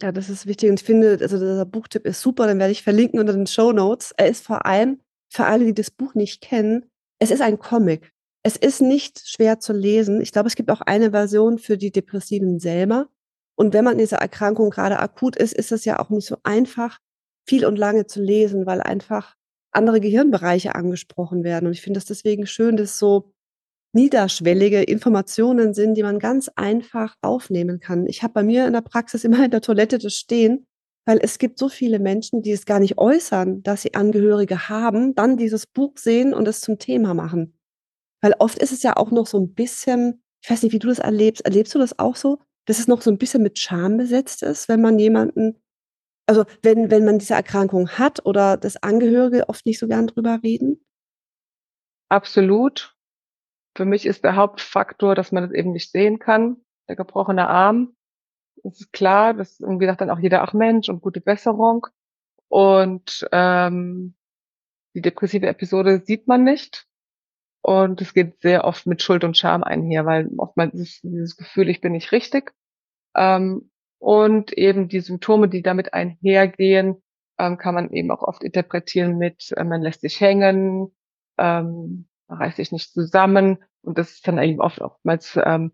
Ja, 0.00 0.12
das 0.12 0.30
ist 0.30 0.46
wichtig 0.46 0.70
und 0.70 0.80
ich 0.80 0.86
finde, 0.86 1.18
also 1.20 1.38
dieser 1.38 1.66
Buchtipp 1.66 2.06
ist 2.06 2.20
super, 2.20 2.46
den 2.46 2.58
werde 2.58 2.72
ich 2.72 2.84
verlinken 2.84 3.18
unter 3.18 3.32
den 3.32 3.48
Shownotes. 3.48 4.12
Er 4.16 4.28
ist 4.28 4.46
vor 4.46 4.64
allem 4.64 5.00
für 5.28 5.44
alle, 5.44 5.64
die 5.64 5.74
das 5.74 5.90
Buch 5.90 6.14
nicht 6.14 6.40
kennen 6.40 6.88
es 7.18 7.30
ist 7.30 7.42
ein 7.42 7.58
Comic. 7.58 8.12
Es 8.44 8.56
ist 8.56 8.80
nicht 8.80 9.28
schwer 9.28 9.58
zu 9.58 9.72
lesen. 9.72 10.20
Ich 10.20 10.32
glaube, 10.32 10.46
es 10.46 10.54
gibt 10.54 10.70
auch 10.70 10.80
eine 10.80 11.10
Version 11.10 11.58
für 11.58 11.76
die 11.76 11.90
Depressiven 11.90 12.60
selber. 12.60 13.08
Und 13.56 13.74
wenn 13.74 13.84
man 13.84 13.94
in 13.94 13.98
dieser 13.98 14.18
Erkrankung 14.18 14.70
grade 14.70 15.00
akut 15.00 15.36
ist, 15.36 15.52
ist 15.52 15.72
es 15.72 15.84
ja 15.84 15.98
auch 15.98 16.10
nicht 16.10 16.26
so 16.26 16.36
einfach, 16.44 16.98
viel 17.44 17.66
und 17.66 17.76
lange 17.76 18.06
zu 18.06 18.22
lesen, 18.22 18.66
weil 18.66 18.80
einfach 18.80 19.34
andere 19.72 20.00
Gehirnbereiche 20.00 20.74
angesprochen 20.74 21.44
werden. 21.44 21.66
Und 21.66 21.72
ich 21.72 21.82
finde 21.82 21.98
das 21.98 22.06
deswegen 22.06 22.46
schön, 22.46 22.76
dass 22.76 22.98
so 22.98 23.32
niederschwellige 23.94 24.82
Informationen 24.82 25.74
sind, 25.74 25.94
die 25.94 26.02
man 26.02 26.18
ganz 26.18 26.50
einfach 26.56 27.16
aufnehmen 27.22 27.80
kann. 27.80 28.06
Ich 28.06 28.22
habe 28.22 28.34
bei 28.34 28.42
mir 28.44 28.66
in 28.66 28.74
der 28.74 28.82
Praxis 28.82 29.24
immer 29.24 29.44
in 29.44 29.50
der 29.50 29.62
Toilette 29.62 29.98
das 29.98 30.14
stehen, 30.14 30.66
weil 31.06 31.18
es 31.22 31.38
gibt 31.38 31.58
so 31.58 31.68
viele 31.68 31.98
Menschen, 32.00 32.42
die 32.42 32.52
es 32.52 32.66
gar 32.66 32.80
nicht 32.80 32.98
äußern, 32.98 33.62
dass 33.62 33.82
sie 33.82 33.94
Angehörige 33.94 34.68
haben, 34.68 35.14
dann 35.14 35.36
dieses 35.38 35.66
Buch 35.66 35.94
sehen 35.98 36.34
und 36.34 36.48
es 36.48 36.60
zum 36.60 36.78
Thema 36.78 37.14
machen. 37.14 37.54
Weil 38.22 38.34
oft 38.38 38.58
ist 38.58 38.72
es 38.72 38.82
ja 38.82 38.96
auch 38.96 39.10
noch 39.10 39.26
so 39.26 39.38
'n 39.38 39.54
bisschen 39.54 40.22
ich 40.44 40.50
weiß 40.50 40.62
nicht, 40.62 40.72
wie 40.72 40.78
du 40.78 40.88
das 40.88 41.00
erlebst. 41.00 41.44
Erlebst 41.44 41.74
du 41.74 41.80
das 41.80 41.98
auch 41.98 42.16
so, 42.16 42.38
dass 42.66 42.78
es 42.78 42.88
noch 42.88 43.02
so 43.02 43.10
'n 43.10 43.18
bisschen 43.18 43.42
mit 43.42 43.58
Scham 43.58 43.96
besetzt 43.98 44.42
ist, 44.44 44.68
wenn 44.68 44.80
man 44.82 44.98
jemanden 44.98 45.56
also, 46.28 46.44
wenn 46.62 46.90
wenn 46.90 47.04
man 47.04 47.18
diese 47.18 47.34
Erkrankung 47.34 47.88
hat 47.90 48.24
oder 48.26 48.56
dass 48.56 48.82
Angehörige 48.82 49.48
oft 49.48 49.66
nicht 49.66 49.78
so 49.78 49.88
gern 49.88 50.06
drüber 50.08 50.40
reden? 50.42 50.80
Absolut. 52.10 52.94
Für 53.76 53.84
mich 53.86 54.06
ist 54.06 54.24
der 54.24 54.36
Hauptfaktor, 54.36 55.14
dass 55.14 55.32
man 55.32 55.44
das 55.44 55.52
eben 55.52 55.72
nicht 55.72 55.92
sehen 55.92 56.18
kann, 56.18 56.58
der 56.88 56.96
gebrochene 56.96 57.48
Arm. 57.48 57.96
Das 58.64 58.80
ist 58.80 58.92
klar, 58.92 59.34
dass 59.34 59.60
irgendwie 59.60 59.86
sagt 59.86 60.00
dann 60.02 60.10
auch 60.10 60.20
jeder: 60.20 60.42
„Ach 60.42 60.54
Mensch 60.54 60.88
und 60.90 61.02
gute 61.02 61.20
Besserung.“ 61.20 61.86
Und, 62.48 63.28
ähm, 63.32 64.14
die 64.94 65.02
depressive 65.02 65.46
Episode 65.48 66.02
sieht 66.04 66.28
man 66.28 66.44
nicht. 66.44 66.86
Und 67.62 68.00
es 68.02 68.14
geht 68.14 68.40
sehr 68.42 68.64
oft 68.64 68.86
mit 68.86 69.02
Schuld 69.02 69.24
und 69.24 69.36
Scham 69.38 69.64
einher, 69.64 70.06
weil 70.06 70.30
oftmals 70.38 70.74
ist 70.74 71.02
dieses 71.04 71.36
Gefühl: 71.36 71.68
„Ich 71.70 71.80
bin 71.82 71.92
nicht 71.92 72.12
richtig.“ 72.12 72.52
Ähm, 73.16 73.70
und 73.98 74.52
eben 74.52 74.88
die 74.88 75.00
Symptome, 75.00 75.48
die 75.48 75.62
damit 75.62 75.94
einhergehen, 75.94 77.02
ähm, 77.38 77.58
kann 77.58 77.74
man 77.74 77.90
eben 77.92 78.10
auch 78.10 78.22
oft 78.22 78.42
interpretieren 78.44 79.18
mit, 79.18 79.52
äh, 79.56 79.64
man 79.64 79.82
lässt 79.82 80.00
sich 80.02 80.20
hängen, 80.20 80.92
ähm, 81.38 82.08
man 82.28 82.38
reißt 82.38 82.56
sich 82.58 82.72
nicht 82.72 82.92
zusammen. 82.92 83.58
Und 83.82 83.98
das 83.98 84.12
ist 84.12 84.28
dann 84.28 84.38
eben 84.38 84.60
oft 84.60 84.80
oftmals, 84.80 85.38
ähm 85.44 85.72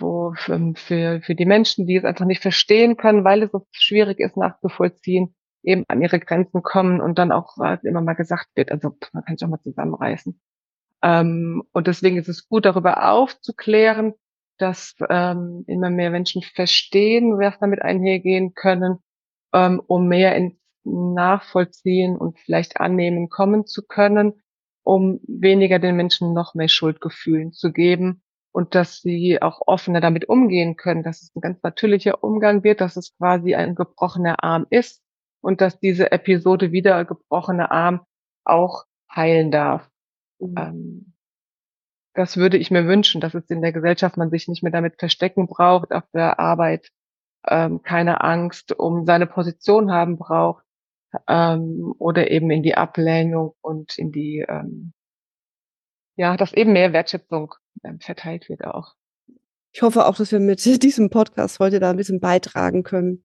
wo 0.00 0.32
für 0.36 0.72
für 0.76 1.20
für 1.22 1.34
die 1.34 1.46
Menschen, 1.46 1.86
die 1.86 1.96
es 1.96 2.04
einfach 2.04 2.24
nicht 2.24 2.42
verstehen 2.42 2.96
können, 2.96 3.24
weil 3.24 3.42
es 3.42 3.50
so 3.52 3.66
schwierig 3.72 4.20
ist 4.20 4.36
nachzuvollziehen, 4.36 5.34
eben 5.62 5.84
an 5.88 6.02
ihre 6.02 6.20
Grenzen 6.20 6.62
kommen 6.62 7.00
und 7.00 7.18
dann 7.18 7.32
auch 7.32 7.56
halt 7.56 7.84
immer 7.84 8.00
mal 8.00 8.14
gesagt 8.14 8.48
wird: 8.54 8.70
„Also, 8.70 8.96
man 9.12 9.24
kann 9.24 9.36
sich 9.36 9.44
auch 9.46 9.50
mal 9.50 9.60
zusammenreißen.“ 9.60 10.40
Ähm, 11.02 11.64
und 11.72 11.86
deswegen 11.88 12.18
ist 12.18 12.28
es 12.28 12.48
gut, 12.48 12.64
darüber 12.66 13.10
aufzuklären, 13.12 14.14
dass, 14.58 14.94
ähm, 15.10 15.64
immer 15.66 15.90
mehr 15.90 16.10
Menschen 16.10 16.42
verstehen, 16.42 17.38
was 17.38 17.58
damit 17.60 17.82
einhergehen 17.82 18.54
können, 18.54 18.98
ähm, 19.54 19.80
um 19.86 20.08
mehr 20.08 20.36
ins 20.36 20.54
Nachvollziehen 20.84 22.16
und 22.16 22.38
vielleicht 22.40 22.80
Annehmen 22.80 23.28
kommen 23.30 23.66
zu 23.66 23.86
können, 23.86 24.34
um 24.84 25.20
weniger 25.28 25.78
den 25.78 25.96
Menschen 25.96 26.32
noch 26.34 26.54
mehr 26.54 26.68
Schuldgefühlen 26.68 27.52
zu 27.52 27.72
geben 27.72 28.22
und 28.52 28.74
dass 28.74 29.02
sie 29.02 29.42
auch 29.42 29.60
offener 29.66 30.00
damit 30.00 30.28
umgehen 30.28 30.76
können, 30.76 31.02
dass 31.02 31.22
es 31.22 31.30
'n 31.36 31.40
ganz 31.42 31.62
natürlicher 31.62 32.24
Umgang 32.24 32.64
wird, 32.64 32.80
dass 32.80 32.96
es 32.96 33.14
quasi 33.18 33.54
ein 33.54 33.74
gebrochener 33.74 34.42
Arm 34.44 34.66
ist 34.70 35.02
und 35.42 35.60
dass 35.60 35.78
diese 35.80 36.12
Episode 36.12 36.72
wie 36.72 36.82
der 36.82 37.04
gebrochene 37.04 37.70
Arm 37.70 38.00
auch 38.44 38.84
heilen 39.14 39.50
darf. 39.50 39.88
Mhm. 40.40 40.54
Ähm, 40.58 41.14
das 42.18 42.36
würde 42.36 42.56
ich 42.56 42.72
mir 42.72 42.88
wünschen, 42.88 43.20
dass 43.20 43.34
es 43.34 43.48
in 43.48 43.62
der 43.62 43.72
Gesellschaft 43.72 44.16
man 44.16 44.28
sich 44.28 44.48
nicht 44.48 44.64
mehr 44.64 44.72
damit 44.72 44.98
verstecken 44.98 45.46
braucht, 45.46 45.92
auf 45.92 46.02
der 46.12 46.40
Arbeit, 46.40 46.88
ähm, 47.46 47.80
keine 47.82 48.22
Angst 48.22 48.72
um 48.72 49.06
seine 49.06 49.28
Position 49.28 49.92
haben 49.92 50.18
braucht 50.18 50.64
ähm, 51.28 51.94
oder 51.98 52.32
eben 52.32 52.50
in 52.50 52.64
die 52.64 52.74
Ablehnung 52.74 53.54
und 53.60 53.96
in 53.96 54.10
die, 54.10 54.44
ähm, 54.48 54.92
ja, 56.16 56.36
dass 56.36 56.52
eben 56.52 56.72
mehr 56.72 56.92
Wertschätzung 56.92 57.54
ähm, 57.84 58.00
verteilt 58.00 58.48
wird 58.48 58.64
auch. 58.64 58.94
Ich 59.72 59.82
hoffe 59.82 60.04
auch, 60.04 60.16
dass 60.16 60.32
wir 60.32 60.40
mit 60.40 60.64
diesem 60.82 61.10
Podcast 61.10 61.60
heute 61.60 61.78
da 61.78 61.90
ein 61.90 61.96
bisschen 61.96 62.18
beitragen 62.18 62.82
können. 62.82 63.24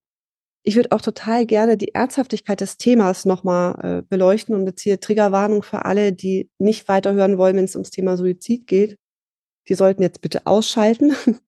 Ich 0.66 0.78
würde 0.78 0.94
auch 0.94 1.02
total 1.02 1.46
gerne 1.46 1.76
die 1.76 1.94
Ernsthaftigkeit 1.94 2.62
des 2.62 2.78
Themas 2.78 3.26
nochmal 3.26 4.00
äh, 4.00 4.02
beleuchten 4.02 4.56
und 4.56 4.66
jetzt 4.66 4.82
hier 4.82 5.00
Triggerwarnung 5.00 5.62
für 5.62 5.84
alle, 5.84 6.14
die 6.14 6.50
nicht 6.58 6.88
weiterhören 6.88 7.38
wollen, 7.38 7.58
wenn 7.58 7.66
es 7.66 7.76
ums 7.76 7.92
Thema 7.92 8.16
Suizid 8.16 8.66
geht. 8.66 8.98
Die 9.68 9.76
sollten 9.76 10.02
jetzt 10.02 10.22
bitte 10.22 10.46
ausschalten. 10.46 11.16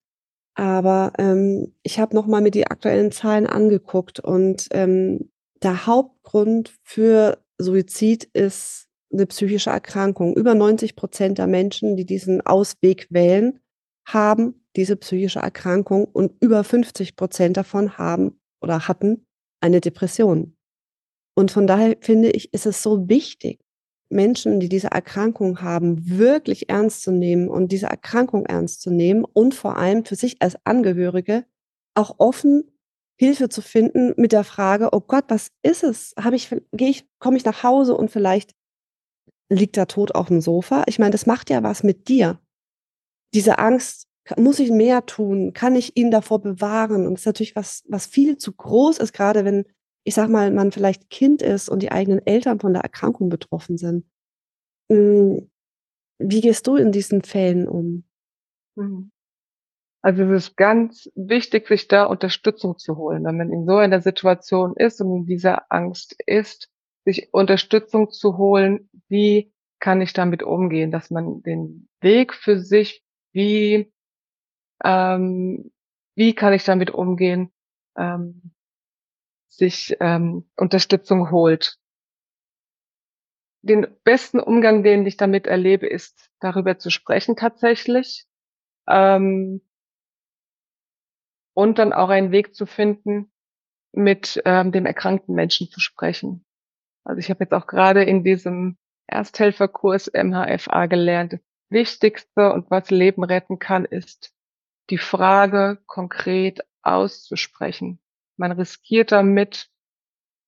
Aber 0.56 1.14
ähm, 1.18 1.74
ich 1.84 2.00
habe 2.00 2.16
nochmal 2.16 2.42
mir 2.42 2.52
die 2.52 2.68
aktuellen 2.68 3.12
Zahlen 3.12 3.48
angeguckt 3.48 4.20
und 4.20 4.68
ähm, 4.72 5.32
der 5.64 5.86
Hauptgrund 5.86 6.74
für 6.84 7.38
Suizid 7.58 8.26
ist 8.34 8.88
eine 9.12 9.26
psychische 9.26 9.70
Erkrankung. 9.70 10.36
Über 10.36 10.56
90 10.56 10.96
Prozent 10.96 11.38
der 11.38 11.48
Menschen, 11.48 11.96
die 11.96 12.06
diesen 12.06 12.46
Ausweg 12.46 13.08
wählen, 13.10 13.60
haben 14.06 14.66
diese 14.76 14.98
psychische 14.98 15.40
Erkrankung 15.40 16.06
und 16.06 16.34
über 16.42 16.64
50 16.64 17.16
Prozent 17.16 17.58
davon 17.58 17.98
haben 17.98 18.40
oder 18.66 18.88
hatten 18.88 19.26
eine 19.62 19.80
Depression. 19.80 20.58
Und 21.38 21.52
von 21.52 21.68
daher 21.68 21.96
finde 22.02 22.32
ich, 22.32 22.54
ist 22.54 22.66
es 22.66 22.84
so 22.84 23.08
wichtig, 23.08 23.60
Menschen, 24.10 24.60
die 24.60 24.70
diese 24.70 24.88
Erkrankung 24.88 25.62
haben, 25.62 26.18
wirklich 26.18 26.70
ernst 26.70 27.04
zu 27.04 27.12
nehmen 27.12 27.50
und 27.50 27.72
diese 27.72 27.88
Erkrankung 27.88 28.46
ernst 28.46 28.82
zu 28.82 28.92
nehmen 28.92 29.24
und 29.24 29.56
vor 29.56 29.78
allem 29.78 30.06
für 30.06 30.16
sich 30.16 30.42
als 30.42 30.58
Angehörige 30.66 31.46
auch 31.96 32.16
offen 32.18 32.72
Hilfe 33.18 33.48
zu 33.48 33.62
finden 33.62 34.14
mit 34.18 34.34
der 34.34 34.44
Frage, 34.44 34.90
oh 34.92 35.00
Gott, 35.00 35.26
was 35.30 35.52
ist 35.64 35.84
es? 35.84 36.14
Habe 36.20 36.36
ich, 36.36 36.54
gehe 36.74 36.90
ich, 36.90 37.08
komme 37.20 37.38
ich 37.38 37.46
nach 37.46 37.64
Hause 37.64 37.96
und 37.96 38.12
vielleicht 38.12 38.54
liegt 39.50 39.78
da 39.78 39.86
tot 39.86 40.14
auf 40.14 40.28
dem 40.28 40.42
Sofa? 40.42 40.84
Ich 40.88 41.00
meine, 41.00 41.12
das 41.12 41.26
macht 41.26 41.50
ja 41.50 41.64
was 41.64 41.84
mit 41.84 42.10
dir. 42.10 42.42
Diese 43.34 43.58
Angst 43.58 44.08
muss 44.38 44.60
ich 44.60 44.72
mehr 44.72 45.06
tun? 45.06 45.54
Kann 45.54 45.76
ich 45.76 45.96
ihn 45.98 46.12
davor 46.12 46.42
bewahren? 46.42 47.06
Und 47.06 47.14
das 47.14 47.22
ist 47.22 47.26
natürlich 47.28 47.56
was, 47.56 47.84
was 47.88 48.08
viel 48.08 48.38
zu 48.38 48.54
groß 48.54 48.98
ist, 48.98 49.14
gerade 49.14 49.46
wenn, 49.46 49.66
ich 50.04 50.16
sag 50.16 50.30
mal, 50.30 50.52
man 50.52 50.72
vielleicht 50.72 51.10
Kind 51.10 51.42
ist 51.42 51.70
und 51.70 51.84
die 51.84 51.92
eigenen 51.92 52.26
Eltern 52.26 52.60
von 52.60 52.74
der 52.74 52.84
Erkrankung 52.84 53.30
betroffen 53.30 53.78
sind. 53.78 54.06
Hm, 54.92 55.50
wie 56.20 56.42
gehst 56.42 56.68
du 56.68 56.76
in 56.76 56.92
diesen 56.92 57.22
Fällen 57.22 57.68
um? 57.68 58.04
Mhm. 58.76 59.12
Also 60.02 60.24
es 60.24 60.50
ist 60.50 60.58
ganz 60.58 61.10
wichtig, 61.16 61.68
sich 61.68 61.88
da 61.88 62.06
Unterstützung 62.06 62.78
zu 62.78 62.96
holen, 62.96 63.24
wenn 63.26 63.38
man 63.38 63.52
in 63.52 63.66
so 63.66 63.78
einer 63.78 64.02
Situation 64.02 64.76
ist 64.76 65.02
und 65.02 65.16
in 65.16 65.26
dieser 65.26 65.72
Angst 65.72 66.16
ist, 66.28 66.70
sich 67.06 67.34
Unterstützung 67.34 68.12
zu 68.12 68.38
holen, 68.38 68.90
wie 69.08 69.52
kann 69.80 70.02
ich 70.02 70.14
damit 70.14 70.44
umgehen, 70.44 70.92
dass 70.92 71.10
man 71.10 71.42
den 71.42 71.88
Weg 72.02 72.36
für 72.36 72.60
sich, 72.60 73.04
wie 73.32 73.92
ähm, 74.84 75.72
wie 76.16 76.34
kann 76.34 76.54
ich 76.54 76.64
damit 76.64 76.92
umgehen, 76.92 77.52
ähm, 77.98 78.54
sich 79.48 79.96
ähm, 80.00 80.50
Unterstützung 80.56 81.32
holt. 81.32 81.78
Den 83.62 83.88
besten 84.04 84.40
Umgang, 84.40 84.84
den 84.84 85.06
ich 85.06 85.18
damit 85.18 85.48
erlebe, 85.48 85.88
ist 85.88 86.30
darüber 86.40 86.78
zu 86.78 86.90
sprechen 86.90 87.36
tatsächlich 87.36 88.26
ähm, 88.88 89.62
und 91.54 91.80
dann 91.80 91.94
auch 91.94 92.10
einen 92.10 92.32
Weg 92.32 92.54
zu 92.54 92.66
finden, 92.66 93.32
mit 93.92 94.42
ähm, 94.46 94.72
dem 94.72 94.86
erkrankten 94.86 95.34
Menschen 95.34 95.70
zu 95.70 95.80
sprechen. 95.80 96.46
Also 97.06 97.20
ich 97.20 97.30
habe 97.30 97.46
jetzt 97.46 97.54
auch 97.54 97.66
gerade 97.66 98.04
in 98.04 98.24
diesem 98.24 98.78
Ersthelferkurs 99.08 100.12
MHFA 100.14 100.88
gelernt, 100.88 101.34
das 101.34 101.40
Wichtigste 101.70 102.52
und 102.52 102.70
was 102.70 102.90
Leben 102.92 103.24
retten 103.24 103.58
kann, 103.58 103.86
ist 103.86 104.35
die 104.90 104.98
Frage 104.98 105.80
konkret 105.86 106.62
auszusprechen. 106.82 108.00
Man 108.38 108.52
riskiert 108.52 109.12
damit 109.12 109.70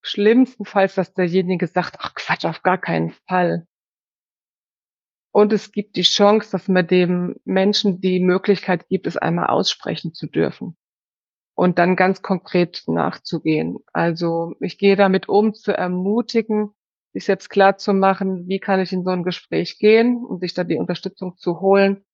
schlimmstenfalls, 0.02 0.94
dass 0.94 1.14
derjenige 1.14 1.66
sagt, 1.66 1.96
ach 1.98 2.14
Quatsch, 2.14 2.44
auf 2.44 2.62
gar 2.62 2.78
keinen 2.78 3.12
Fall. 3.26 3.66
Und 5.32 5.52
es 5.52 5.72
gibt 5.72 5.96
die 5.96 6.02
Chance, 6.02 6.50
dass 6.50 6.68
man 6.68 6.86
dem 6.86 7.36
Menschen 7.44 8.00
die 8.00 8.20
Möglichkeit 8.20 8.88
gibt, 8.88 9.06
es 9.06 9.16
einmal 9.16 9.48
aussprechen 9.48 10.14
zu 10.14 10.26
dürfen. 10.26 10.76
Und 11.54 11.78
dann 11.78 11.96
ganz 11.96 12.22
konkret 12.22 12.84
nachzugehen. 12.86 13.78
Also 13.92 14.54
ich 14.60 14.78
gehe 14.78 14.96
damit 14.96 15.28
um, 15.28 15.54
zu 15.54 15.76
ermutigen, 15.76 16.70
sich 17.12 17.24
selbst 17.24 17.50
klar 17.50 17.78
zu 17.78 17.94
machen, 17.94 18.46
wie 18.46 18.60
kann 18.60 18.80
ich 18.80 18.92
in 18.92 19.04
so 19.04 19.10
ein 19.10 19.24
Gespräch 19.24 19.78
gehen 19.78 20.24
und 20.24 20.40
sich 20.40 20.54
da 20.54 20.64
die 20.64 20.76
Unterstützung 20.76 21.36
zu 21.36 21.60
holen. 21.60 22.04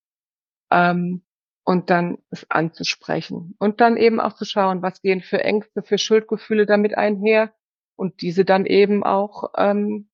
Ähm, 0.71 1.23
und 1.64 1.90
dann 1.90 2.18
es 2.31 2.48
anzusprechen 2.50 3.57
und 3.59 3.81
dann 3.81 3.96
eben 3.96 4.20
auch 4.20 4.35
zu 4.35 4.44
schauen, 4.44 4.83
was 4.83 5.00
gehen 5.00 5.22
für 5.22 5.42
Ängste, 5.42 5.83
für 5.83 5.98
Schuldgefühle 5.98 6.66
damit 6.66 6.96
einher 6.96 7.55
und 7.96 8.20
diese 8.20 8.44
dann 8.44 8.66
eben 8.66 9.03
auch 9.03 9.53
ähm, 9.57 10.11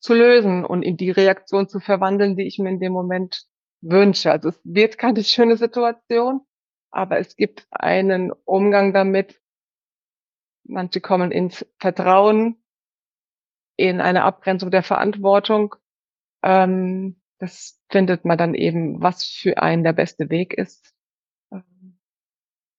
zu 0.00 0.14
lösen 0.14 0.64
und 0.64 0.82
in 0.82 0.96
die 0.96 1.10
Reaktion 1.10 1.68
zu 1.68 1.80
verwandeln, 1.80 2.36
die 2.36 2.46
ich 2.46 2.58
mir 2.58 2.70
in 2.70 2.80
dem 2.80 2.92
Moment 2.92 3.46
wünsche. 3.80 4.30
Also 4.32 4.48
es 4.48 4.60
wird 4.64 4.98
keine 4.98 5.22
schöne 5.24 5.56
Situation, 5.56 6.40
aber 6.90 7.18
es 7.18 7.36
gibt 7.36 7.66
einen 7.70 8.32
Umgang 8.44 8.92
damit. 8.92 9.40
Manche 10.66 11.00
kommen 11.00 11.32
ins 11.32 11.66
Vertrauen, 11.78 12.62
in 13.76 14.00
eine 14.00 14.24
Abgrenzung 14.24 14.70
der 14.70 14.82
Verantwortung. 14.82 15.74
Ähm, 16.42 17.20
das 17.38 17.80
findet 17.90 18.24
man 18.24 18.38
dann 18.38 18.54
eben, 18.54 19.02
was 19.02 19.24
für 19.24 19.58
einen 19.58 19.84
der 19.84 19.92
beste 19.92 20.30
Weg 20.30 20.54
ist. 20.54 20.94
Ähm, 21.52 21.98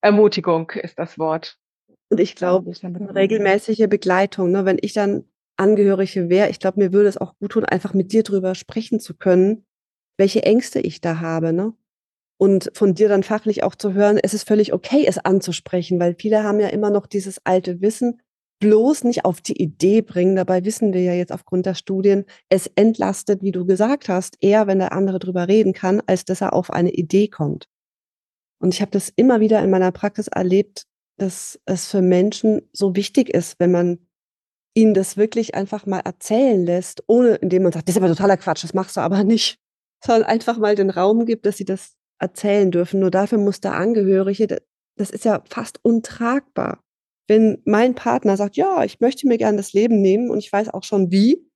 Ermutigung 0.01 0.71
ist 0.71 0.97
das 0.99 1.17
Wort. 1.19 1.57
Und 2.09 2.19
ich 2.19 2.35
glaube, 2.35 2.71
regelmäßige 3.15 3.87
Begleitung, 3.89 4.51
ne? 4.51 4.65
wenn 4.65 4.77
ich 4.81 4.93
dann 4.93 5.25
Angehörige 5.57 6.29
wäre, 6.29 6.49
ich 6.49 6.59
glaube, 6.59 6.79
mir 6.79 6.93
würde 6.93 7.09
es 7.09 7.17
auch 7.17 7.37
gut 7.39 7.53
tun, 7.53 7.65
einfach 7.65 7.93
mit 7.93 8.11
dir 8.11 8.23
drüber 8.23 8.55
sprechen 8.55 8.99
zu 8.99 9.15
können, 9.15 9.65
welche 10.17 10.43
Ängste 10.43 10.79
ich 10.79 11.01
da 11.01 11.19
habe, 11.19 11.53
ne? 11.53 11.73
Und 12.37 12.69
von 12.73 12.93
dir 12.93 13.07
dann 13.07 13.23
fachlich 13.23 13.63
auch 13.63 13.75
zu 13.75 13.93
hören, 13.93 14.19
es 14.21 14.33
ist 14.33 14.45
völlig 14.45 14.73
okay, 14.73 15.05
es 15.07 15.17
anzusprechen, 15.17 15.99
weil 16.01 16.15
viele 16.19 16.43
haben 16.43 16.59
ja 16.59 16.67
immer 16.67 16.89
noch 16.89 17.07
dieses 17.07 17.39
alte 17.45 17.79
Wissen, 17.79 18.21
bloß 18.59 19.03
nicht 19.03 19.25
auf 19.25 19.41
die 19.41 19.61
Idee 19.61 20.01
bringen. 20.01 20.35
Dabei 20.35 20.63
wissen 20.65 20.93
wir 20.93 21.01
ja 21.01 21.13
jetzt 21.13 21.31
aufgrund 21.31 21.65
der 21.65 21.75
Studien, 21.75 22.25
es 22.49 22.67
entlastet, 22.75 23.41
wie 23.41 23.51
du 23.51 23.65
gesagt 23.65 24.09
hast, 24.09 24.37
eher, 24.41 24.67
wenn 24.67 24.79
der 24.79 24.93
andere 24.93 25.19
drüber 25.19 25.47
reden 25.47 25.73
kann, 25.73 26.01
als 26.05 26.25
dass 26.25 26.41
er 26.41 26.53
auf 26.53 26.71
eine 26.71 26.91
Idee 26.91 27.27
kommt. 27.27 27.67
Und 28.59 28.73
ich 28.73 28.81
habe 28.81 28.91
das 28.91 29.11
immer 29.15 29.39
wieder 29.39 29.61
in 29.61 29.69
meiner 29.69 29.91
Praxis 29.91 30.27
erlebt, 30.27 30.85
dass 31.17 31.59
es 31.65 31.89
für 31.89 32.01
Menschen 32.01 32.61
so 32.73 32.95
wichtig 32.95 33.29
ist, 33.29 33.59
wenn 33.59 33.71
man 33.71 33.99
ihnen 34.73 34.93
das 34.93 35.17
wirklich 35.17 35.55
einfach 35.55 35.85
mal 35.85 35.99
erzählen 35.99 36.65
lässt, 36.65 37.03
ohne 37.07 37.35
indem 37.35 37.63
man 37.63 37.71
sagt, 37.71 37.87
das 37.87 37.95
ist 37.95 38.01
aber 38.01 38.09
totaler 38.09 38.37
Quatsch, 38.37 38.63
das 38.63 38.73
machst 38.73 38.97
du 38.97 39.01
aber 39.01 39.23
nicht, 39.23 39.57
sondern 40.03 40.29
einfach 40.29 40.57
mal 40.57 40.75
den 40.75 40.89
Raum 40.89 41.25
gibt, 41.25 41.45
dass 41.45 41.57
sie 41.57 41.65
das 41.65 41.95
erzählen 42.19 42.71
dürfen. 42.71 42.99
Nur 42.99 43.11
dafür 43.11 43.37
muss 43.37 43.61
der 43.61 43.73
Angehörige, 43.73 44.61
das 44.97 45.09
ist 45.09 45.25
ja 45.25 45.43
fast 45.49 45.79
untragbar 45.83 46.84
wenn 47.27 47.61
mein 47.65 47.95
Partner 47.95 48.37
sagt, 48.37 48.55
ja, 48.55 48.83
ich 48.83 48.99
möchte 48.99 49.27
mir 49.27 49.37
gerne 49.37 49.57
das 49.57 49.73
Leben 49.73 50.01
nehmen 50.01 50.29
und 50.29 50.39
ich 50.39 50.51
weiß 50.51 50.69
auch 50.69 50.83
schon 50.83 51.11
wie, 51.11 51.49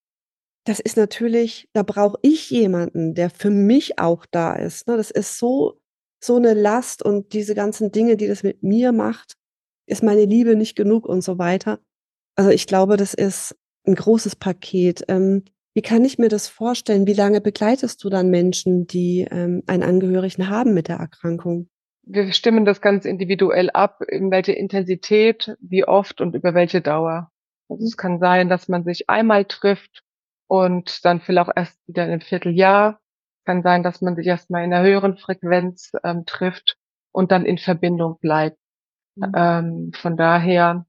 das 0.65 0.79
ist 0.79 0.97
natürlich, 0.97 1.69
da 1.73 1.83
brauche 1.83 2.19
ich 2.21 2.49
jemanden, 2.49 3.13
der 3.15 3.29
für 3.29 3.49
mich 3.49 3.99
auch 3.99 4.25
da 4.29 4.53
ist. 4.53 4.87
Ne? 4.87 4.97
Das 4.97 5.11
ist 5.11 5.37
so, 5.37 5.79
so 6.23 6.35
eine 6.35 6.53
Last 6.53 7.03
und 7.03 7.33
diese 7.33 7.55
ganzen 7.55 7.91
Dinge, 7.91 8.17
die 8.17 8.27
das 8.27 8.43
mit 8.43 8.61
mir 8.61 8.91
macht, 8.91 9.33
ist 9.87 10.03
meine 10.03 10.25
Liebe 10.25 10.55
nicht 10.55 10.75
genug 10.75 11.07
und 11.07 11.23
so 11.23 11.37
weiter. 11.37 11.79
Also 12.35 12.51
ich 12.51 12.67
glaube, 12.67 12.97
das 12.97 13.13
ist 13.13 13.55
ein 13.87 13.95
großes 13.95 14.35
Paket. 14.35 15.03
Ähm, 15.07 15.43
wie 15.73 15.81
kann 15.81 16.03
ich 16.05 16.17
mir 16.17 16.29
das 16.29 16.47
vorstellen? 16.47 17.07
Wie 17.07 17.13
lange 17.13 17.41
begleitest 17.41 18.03
du 18.03 18.09
dann 18.09 18.29
Menschen, 18.29 18.85
die 18.85 19.27
ähm, 19.29 19.63
einen 19.67 19.83
Angehörigen 19.83 20.49
haben 20.49 20.73
mit 20.73 20.87
der 20.87 20.97
Erkrankung? 20.97 21.69
Wir 22.11 22.33
stimmen 22.33 22.65
das 22.65 22.81
ganz 22.81 23.05
individuell 23.05 23.69
ab, 23.69 24.01
in 24.01 24.31
welche 24.31 24.51
Intensität, 24.51 25.55
wie 25.59 25.85
oft 25.85 26.21
und 26.21 26.33
über 26.33 26.55
welche 26.55 26.81
Dauer. 26.81 27.31
Also 27.69 27.85
es 27.85 27.97
kann 27.97 28.17
sein, 28.19 28.49
dass 28.49 28.67
man 28.67 28.83
sich 28.83 29.09
einmal 29.11 29.45
trifft 29.45 30.03
und 30.47 31.05
dann 31.05 31.21
vielleicht 31.21 31.47
auch 31.47 31.53
erst 31.55 31.79
wieder 31.87 32.05
in 32.05 32.11
einem 32.11 32.21
Vierteljahr. 32.21 32.99
Es 33.37 33.45
kann 33.45 33.61
sein, 33.61 33.83
dass 33.83 34.01
man 34.01 34.15
sich 34.15 34.25
erstmal 34.25 34.63
in 34.63 34.73
einer 34.73 34.83
höheren 34.83 35.17
Frequenz 35.17 35.91
ähm, 36.03 36.25
trifft 36.25 36.77
und 37.11 37.31
dann 37.31 37.45
in 37.45 37.59
Verbindung 37.59 38.17
bleibt. 38.19 38.57
Mhm. 39.15 39.31
Ähm, 39.35 39.91
von 39.93 40.17
daher 40.17 40.87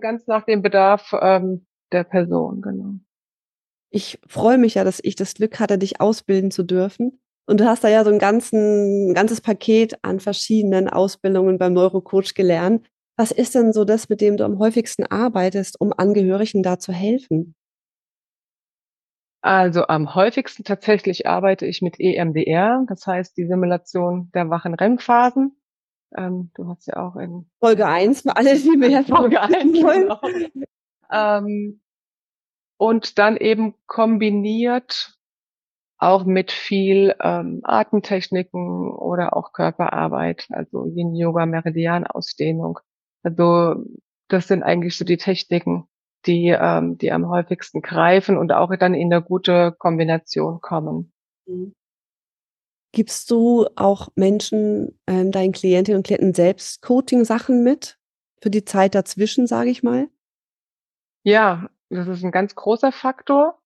ganz 0.00 0.26
nach 0.26 0.46
dem 0.46 0.62
Bedarf 0.62 1.14
ähm, 1.20 1.66
der 1.92 2.04
Person, 2.04 2.62
genau. 2.62 2.94
Ich 3.90 4.18
freue 4.26 4.56
mich 4.56 4.74
ja, 4.74 4.84
dass 4.84 5.00
ich 5.04 5.16
das 5.16 5.34
Glück 5.34 5.60
hatte, 5.60 5.76
dich 5.76 6.00
ausbilden 6.00 6.50
zu 6.50 6.62
dürfen 6.62 7.20
Und 7.46 7.60
du 7.60 7.66
hast 7.66 7.84
da 7.84 7.88
ja 7.88 8.04
so 8.04 8.10
ein, 8.10 8.18
ganzen, 8.18 9.10
ein 9.10 9.14
ganzes 9.14 9.40
Paket 9.40 9.98
an 10.02 10.20
verschiedenen 10.20 10.88
Ausbildungen 10.88 11.58
beim 11.58 11.74
Neurocoach 11.74 12.34
gelernt. 12.34 12.86
Was 13.16 13.30
ist 13.30 13.54
denn 13.54 13.72
so 13.72 13.84
das, 13.84 14.08
mit 14.08 14.20
dem 14.20 14.36
du 14.36 14.44
am 14.44 14.58
häufigsten 14.58 15.06
arbeitest, 15.06 15.80
um 15.80 15.92
Angehörigen 15.92 16.62
da 16.62 16.78
zu 16.78 16.92
helfen? 16.92 17.54
Also 19.42 19.86
am 19.88 20.14
häufigsten 20.14 20.64
tatsächlich 20.64 21.26
arbeite 21.26 21.66
ich 21.66 21.82
mit 21.82 22.00
EMDR, 22.00 22.86
das 22.88 23.06
heißt 23.06 23.36
die 23.36 23.46
Simulation 23.46 24.30
der 24.32 24.48
wachen 24.48 24.72
REM-Phasen. 24.72 25.54
Ähm, 26.16 26.50
du 26.54 26.66
hast 26.66 26.86
ja 26.86 26.96
auch 26.96 27.16
in 27.16 27.46
Folge 27.60 27.86
1 27.86 28.22
für 28.22 28.36
alle, 28.36 28.58
die 28.58 28.76
mir 28.76 29.04
Folge 29.04 29.42
1 29.42 29.72
genau. 29.72 30.18
ähm, 31.12 31.82
und 32.78 33.18
dann 33.18 33.36
eben 33.36 33.74
kombiniert 33.86 35.14
auch 36.04 36.24
mit 36.24 36.52
viel 36.52 37.14
ähm, 37.20 37.60
Atemtechniken 37.62 38.90
oder 38.90 39.36
auch 39.36 39.52
Körperarbeit, 39.52 40.46
also 40.50 40.86
Yin 40.86 41.14
Yoga, 41.14 41.46
Meridianausdehnung. 41.46 42.78
Also 43.22 43.84
das 44.28 44.48
sind 44.48 44.62
eigentlich 44.62 44.96
so 44.96 45.04
die 45.04 45.16
Techniken, 45.16 45.88
die, 46.26 46.48
ähm, 46.48 46.98
die 46.98 47.10
am 47.10 47.28
häufigsten 47.28 47.80
greifen 47.80 48.36
und 48.36 48.52
auch 48.52 48.74
dann 48.76 48.94
in 48.94 49.12
eine 49.12 49.22
gute 49.22 49.72
Kombination 49.72 50.60
kommen. 50.60 51.12
Mhm. 51.46 51.74
Gibst 52.92 53.30
du 53.30 53.66
auch 53.74 54.08
Menschen, 54.14 55.00
ähm, 55.08 55.32
deinen 55.32 55.52
Klientinnen 55.52 55.98
und 55.98 56.06
Klienten 56.06 56.32
selbst 56.32 56.80
Coaching-Sachen 56.82 57.64
mit 57.64 57.98
für 58.40 58.50
die 58.50 58.64
Zeit 58.64 58.94
dazwischen, 58.94 59.46
sage 59.46 59.70
ich 59.70 59.82
mal? 59.82 60.08
Ja, 61.24 61.68
das 61.88 62.06
ist 62.06 62.24
ein 62.24 62.30
ganz 62.30 62.54
großer 62.54 62.92
Faktor. 62.92 63.58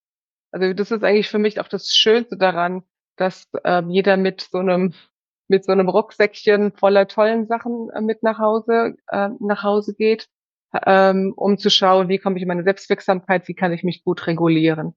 Also 0.60 0.74
das 0.74 0.90
ist 0.90 1.04
eigentlich 1.04 1.28
für 1.28 1.38
mich 1.38 1.60
auch 1.60 1.68
das 1.68 1.88
Schönste 1.94 2.36
daran, 2.36 2.82
dass 3.16 3.48
ähm, 3.64 3.90
jeder 3.90 4.16
mit 4.16 4.48
so 4.50 4.58
einem 4.58 4.94
mit 5.48 5.64
so 5.64 5.72
einem 5.72 5.88
Rucksäckchen 5.88 6.72
voller 6.72 7.08
tollen 7.08 7.46
Sachen 7.46 7.88
äh, 7.90 8.00
mit 8.00 8.22
nach 8.22 8.38
Hause 8.38 8.96
äh, 9.08 9.30
nach 9.40 9.62
Hause 9.62 9.94
geht, 9.94 10.28
ähm, 10.86 11.32
um 11.36 11.58
zu 11.58 11.70
schauen, 11.70 12.08
wie 12.08 12.18
komme 12.18 12.36
ich 12.36 12.42
in 12.42 12.48
meine 12.48 12.64
Selbstwirksamkeit, 12.64 13.48
wie 13.48 13.54
kann 13.54 13.72
ich 13.72 13.82
mich 13.82 14.04
gut 14.04 14.26
regulieren. 14.26 14.94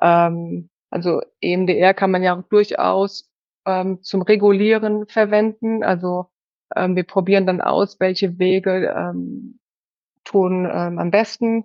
Ähm, 0.00 0.70
also 0.90 1.22
EMDR 1.40 1.94
kann 1.94 2.10
man 2.10 2.22
ja 2.22 2.36
auch 2.36 2.42
durchaus 2.48 3.30
ähm, 3.66 4.02
zum 4.02 4.22
Regulieren 4.22 5.06
verwenden. 5.06 5.84
Also 5.84 6.26
ähm, 6.74 6.96
wir 6.96 7.04
probieren 7.04 7.46
dann 7.46 7.60
aus, 7.60 8.00
welche 8.00 8.38
Wege 8.38 8.94
ähm, 8.96 9.60
tun 10.24 10.68
ähm, 10.70 10.98
am 10.98 11.10
besten 11.10 11.64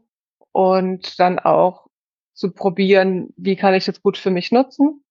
und 0.52 1.20
dann 1.20 1.40
auch 1.40 1.87
zu 2.38 2.52
probieren, 2.52 3.34
wie 3.36 3.56
kann 3.56 3.74
ich 3.74 3.86
das 3.86 4.02
gut 4.02 4.18
für 4.18 4.30
mich 4.30 4.52
nutzen. 4.52 5.04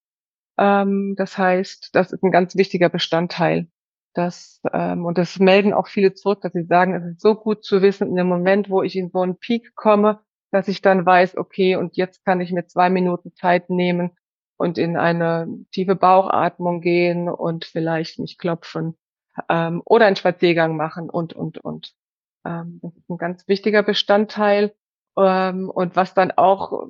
Ähm, 0.59 1.15
das 1.19 1.37
heißt, 1.37 1.91
das 1.93 2.12
ist 2.12 2.23
ein 2.23 2.31
ganz 2.31 2.57
wichtiger 2.57 2.89
Bestandteil. 2.89 3.69
Das, 4.15 4.62
ähm, 4.73 5.05
und 5.05 5.19
das 5.19 5.39
melden 5.39 5.75
auch 5.75 5.89
viele 5.89 6.15
zurück, 6.15 6.41
dass 6.41 6.53
sie 6.53 6.65
sagen, 6.65 6.95
es 6.95 7.05
ist 7.05 7.21
so 7.21 7.35
gut 7.35 7.65
zu 7.65 7.83
wissen, 7.83 8.09
in 8.09 8.17
dem 8.17 8.29
Moment, 8.29 8.71
wo 8.71 8.83
ich 8.83 8.97
in 8.97 9.11
so 9.11 9.21
einen 9.21 9.39
Peak 9.39 9.75
komme, 9.75 10.21
dass 10.53 10.69
ich 10.69 10.81
dann 10.81 11.05
weiß, 11.05 11.37
okay, 11.37 11.77
und 11.77 11.97
jetzt 11.97 12.25
kann 12.25 12.41
ich 12.41 12.53
mir 12.53 12.67
zwei 12.67 12.89
Minuten 12.89 13.35
Zeit 13.35 13.69
nehmen 13.69 14.12
und 14.57 14.79
in 14.79 14.97
eine 14.97 15.49
tiefe 15.73 15.97
Bauchatmung 15.97 16.81
gehen 16.81 17.29
und 17.29 17.67
vielleicht 17.67 18.19
mich 18.19 18.39
klopfen 18.39 18.97
ähm, 19.51 19.83
oder 19.85 20.07
einen 20.07 20.17
Spaziergang 20.17 20.77
machen 20.77 21.11
und, 21.11 21.35
und, 21.35 21.59
und. 21.59 21.93
Ähm, 22.47 22.79
das 22.83 22.97
ist 22.97 23.11
ein 23.11 23.19
ganz 23.19 23.47
wichtiger 23.49 23.83
Bestandteil. 23.83 24.75
Ähm, 25.18 25.70
und 25.70 25.96
was 25.96 26.14
dann 26.14 26.31
auch 26.33 26.88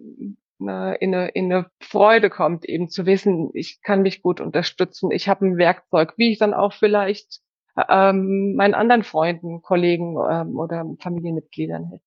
äh, 0.60 0.96
in 0.98 1.14
eine, 1.14 1.28
in 1.28 1.52
eine 1.52 1.66
Freude 1.80 2.30
kommt, 2.30 2.64
eben 2.64 2.88
zu 2.88 3.06
wissen, 3.06 3.50
ich 3.54 3.80
kann 3.82 4.02
mich 4.02 4.22
gut 4.22 4.40
unterstützen, 4.40 5.10
ich 5.10 5.28
habe 5.28 5.46
ein 5.46 5.58
Werkzeug, 5.58 6.14
wie 6.16 6.32
ich 6.32 6.38
dann 6.38 6.54
auch 6.54 6.72
vielleicht 6.72 7.40
ähm, 7.88 8.54
meinen 8.56 8.74
anderen 8.74 9.04
Freunden, 9.04 9.62
Kollegen 9.62 10.16
ähm, 10.30 10.58
oder 10.58 10.84
Familienmitgliedern 11.00 11.90
helfe. 11.90 12.04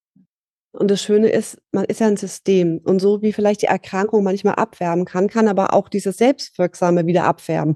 Und 0.71 0.91
das 0.91 1.01
Schöne 1.01 1.29
ist, 1.29 1.59
man 1.71 1.85
ist 1.85 1.99
ja 1.99 2.07
ein 2.07 2.17
System. 2.17 2.79
Und 2.83 2.99
so 2.99 3.21
wie 3.21 3.33
vielleicht 3.33 3.63
die 3.63 3.67
Erkrankung 3.67 4.23
manchmal 4.23 4.55
abfärben 4.55 5.05
kann, 5.05 5.27
kann 5.27 5.47
aber 5.47 5.73
auch 5.73 5.89
dieses 5.89 6.17
Selbstwirksame 6.17 7.07
wieder 7.07 7.23
abfärben. 7.23 7.75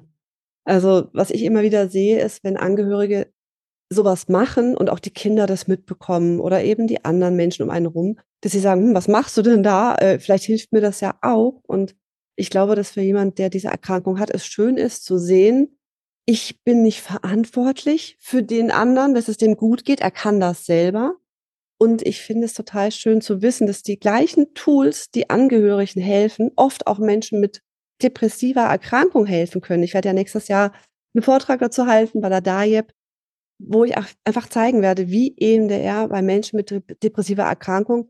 Also, 0.63 1.09
was 1.11 1.31
ich 1.31 1.43
immer 1.43 1.63
wieder 1.63 1.89
sehe, 1.89 2.21
ist, 2.21 2.43
wenn 2.43 2.55
Angehörige 2.55 3.33
sowas 3.93 4.27
machen 4.27 4.75
und 4.75 4.89
auch 4.89 4.99
die 4.99 5.11
Kinder 5.11 5.47
das 5.47 5.67
mitbekommen 5.67 6.39
oder 6.39 6.63
eben 6.63 6.87
die 6.87 7.05
anderen 7.05 7.35
Menschen 7.35 7.63
um 7.63 7.69
einen 7.69 7.85
rum, 7.85 8.17
dass 8.41 8.51
sie 8.51 8.59
sagen, 8.59 8.81
hm, 8.87 8.95
was 8.95 9.07
machst 9.07 9.37
du 9.37 9.41
denn 9.41 9.63
da? 9.63 9.95
Äh, 9.95 10.19
vielleicht 10.19 10.43
hilft 10.45 10.73
mir 10.73 10.81
das 10.81 10.99
ja 10.99 11.15
auch. 11.21 11.61
Und 11.65 11.95
ich 12.35 12.49
glaube, 12.49 12.75
dass 12.75 12.91
für 12.91 13.01
jemand, 13.01 13.37
der 13.37 13.49
diese 13.49 13.69
Erkrankung 13.69 14.19
hat, 14.19 14.29
es 14.29 14.45
schön 14.45 14.77
ist 14.77 15.05
zu 15.05 15.17
sehen, 15.17 15.77
ich 16.25 16.63
bin 16.63 16.83
nicht 16.83 17.01
verantwortlich 17.01 18.17
für 18.19 18.43
den 18.43 18.71
anderen, 18.71 19.13
dass 19.13 19.27
es 19.27 19.37
dem 19.37 19.57
gut 19.57 19.85
geht. 19.85 19.99
Er 19.99 20.11
kann 20.11 20.39
das 20.39 20.65
selber. 20.65 21.15
Und 21.77 22.01
ich 22.05 22.21
finde 22.21 22.45
es 22.45 22.53
total 22.53 22.91
schön 22.91 23.19
zu 23.19 23.41
wissen, 23.41 23.67
dass 23.67 23.83
die 23.83 23.99
gleichen 23.99 24.53
Tools, 24.53 25.11
die 25.11 25.29
Angehörigen 25.29 26.01
helfen, 26.01 26.51
oft 26.55 26.87
auch 26.87 26.97
Menschen 26.97 27.41
mit 27.41 27.61
depressiver 28.01 28.61
Erkrankung 28.61 29.25
helfen 29.25 29.61
können. 29.61 29.83
Ich 29.83 29.93
werde 29.93 30.09
ja 30.09 30.13
nächstes 30.13 30.47
Jahr 30.47 30.71
einen 31.13 31.23
Vortrag 31.23 31.59
dazu 31.59 31.85
halten 31.85 32.21
bei 32.21 32.29
der 32.29 32.41
DAIEP, 32.41 32.93
wo 33.65 33.83
ich 33.83 33.95
einfach 34.25 34.47
zeigen 34.49 34.81
werde, 34.81 35.09
wie 35.09 35.35
EMDR 35.37 36.07
bei 36.07 36.21
Menschen 36.21 36.57
mit 36.57 36.71
depressiver 37.03 37.43
Erkrankung 37.43 38.09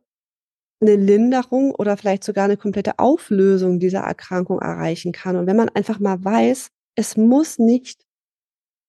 eine 0.82 0.96
Linderung 0.96 1.74
oder 1.74 1.98
vielleicht 1.98 2.24
sogar 2.24 2.46
eine 2.46 2.58
komplette 2.58 3.00
Auflösung 3.00 3.80
dieser 3.80 4.02
Erkrankung 4.02 4.60
erreichen 4.60 5.12
kann. 5.12 5.38
Und 5.38 5.48
wenn 5.48 5.56
man 5.56 5.70
einfach 5.70 6.00
mal 6.00 6.24
weiß, 6.24 6.70
es 6.96 7.18
muss 7.18 7.58
nicht 7.58 8.06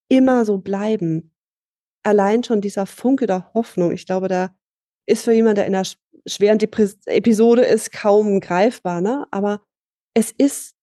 immer 0.09 0.44
so 0.44 0.59
bleiben. 0.59 1.33
Allein 2.03 2.44
schon 2.44 2.61
dieser 2.61 2.87
Funke 2.87 3.27
der 3.27 3.53
Hoffnung, 3.55 3.92
ich 3.92 4.07
glaube, 4.07 4.29
da 4.29 4.55
ist 5.07 5.24
für 5.24 5.33
jemanden, 5.33 5.57
der 5.57 5.66
in 5.66 5.74
einer 5.74 5.87
schweren 6.27 6.59
Depres 6.59 6.98
Episode 7.07 7.62
ist, 7.62 7.92
kaum 7.92 8.40
greifbar, 8.40 9.00
ne? 9.00 9.27
Aber 9.31 9.62
es 10.14 10.33
ist 10.33 10.74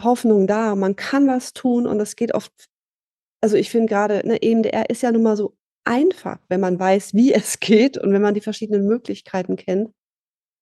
Hoffnung 0.00 0.46
da, 0.46 0.74
man 0.76 0.96
kann 0.96 1.26
was 1.26 1.52
tun 1.52 1.86
und 1.86 2.00
es 2.00 2.16
geht 2.16 2.34
oft 2.34 2.69
also, 3.40 3.56
ich 3.56 3.70
finde 3.70 3.88
grade, 3.88 4.22
ne, 4.26 4.42
EMDR 4.42 4.90
ist 4.90 5.02
ja 5.02 5.12
nun 5.12 5.22
mal 5.22 5.36
so 5.36 5.56
einfach, 5.84 6.38
wenn 6.48 6.60
man 6.60 6.78
weiß, 6.78 7.14
wie 7.14 7.32
es 7.34 7.60
geht 7.60 7.98
und 7.98 8.12
wenn 8.12 8.22
man 8.22 8.34
die 8.34 8.40
verschiedenen 8.40 8.86
Möglichkeiten 8.86 9.56
kennt. 9.56 9.90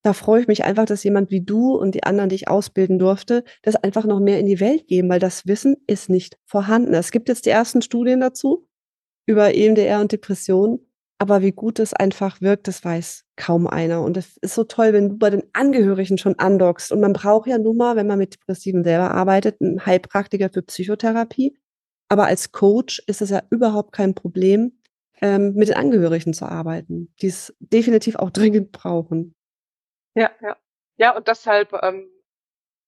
Da 0.04 0.12
freue 0.12 0.40
ich 0.40 0.48
mich 0.48 0.64
einfach, 0.64 0.84
dass 0.86 1.02
jemand 1.02 1.30
wie 1.30 1.40
du 1.40 1.74
und 1.74 1.94
die 1.94 2.04
anderen, 2.04 2.28
die 2.28 2.36
ich 2.36 2.48
ausbilden 2.48 2.98
durfte, 2.98 3.44
das 3.62 3.74
einfach 3.76 4.04
noch 4.04 4.20
mehr 4.20 4.38
in 4.38 4.46
die 4.46 4.60
Welt 4.60 4.86
geben, 4.86 5.08
weil 5.08 5.18
das 5.18 5.46
Wissen 5.46 5.76
ist 5.86 6.08
nicht 6.08 6.38
vorhanden. 6.46 6.94
Es 6.94 7.10
gibt 7.10 7.28
jetzt 7.28 7.46
die 7.46 7.50
ersten 7.50 7.82
Studien 7.82 8.20
dazu 8.20 8.68
über 9.26 9.54
EMDR 9.54 10.00
und 10.00 10.12
Depressionen, 10.12 10.78
aber 11.18 11.42
wie 11.42 11.50
gut 11.50 11.80
es 11.80 11.92
einfach 11.92 12.40
wirkt, 12.40 12.68
das 12.68 12.84
weiß 12.84 13.24
kaum 13.36 13.66
einer. 13.66 14.02
Und 14.02 14.16
es 14.16 14.36
ist 14.38 14.54
so 14.54 14.64
toll, 14.64 14.92
wenn 14.92 15.08
du 15.10 15.18
bei 15.18 15.30
den 15.30 15.42
Angehörigen 15.52 16.16
schon 16.16 16.38
andockst. 16.38 16.92
Und 16.92 17.00
man 17.00 17.12
braucht 17.12 17.48
ja 17.48 17.58
nun 17.58 17.76
mal, 17.76 17.96
wenn 17.96 18.06
man 18.06 18.18
mit 18.18 18.34
Depressiven 18.34 18.84
selber 18.84 19.10
arbeitet, 19.10 19.60
einen 19.60 19.84
Heilpraktiker 19.84 20.48
für 20.48 20.62
Psychotherapie. 20.62 21.58
Aber 22.08 22.26
als 22.26 22.52
Coach 22.52 23.02
ist 23.06 23.20
es 23.20 23.30
ja 23.30 23.42
überhaupt 23.50 23.92
kein 23.92 24.14
Problem, 24.14 24.78
ähm, 25.20 25.54
mit 25.54 25.68
den 25.68 25.76
Angehörigen 25.76 26.32
zu 26.32 26.46
arbeiten, 26.46 27.12
die 27.20 27.26
es 27.26 27.54
definitiv 27.60 28.16
auch 28.16 28.30
dringend 28.32 28.72
brauchen. 28.72 29.34
Ja, 30.14 30.30
ja. 30.40 30.56
Ja, 31.00 31.16
und 31.16 31.28
deshalb 31.28 31.72
ähm, 31.82 32.08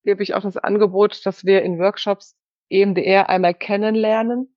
gebe 0.03 0.23
ich 0.23 0.35
auch 0.35 0.43
das 0.43 0.57
Angebot, 0.57 1.25
dass 1.25 1.45
wir 1.45 1.63
in 1.63 1.79
Workshops 1.79 2.37
EMDR 2.69 3.29
einmal 3.29 3.55
kennenlernen, 3.55 4.55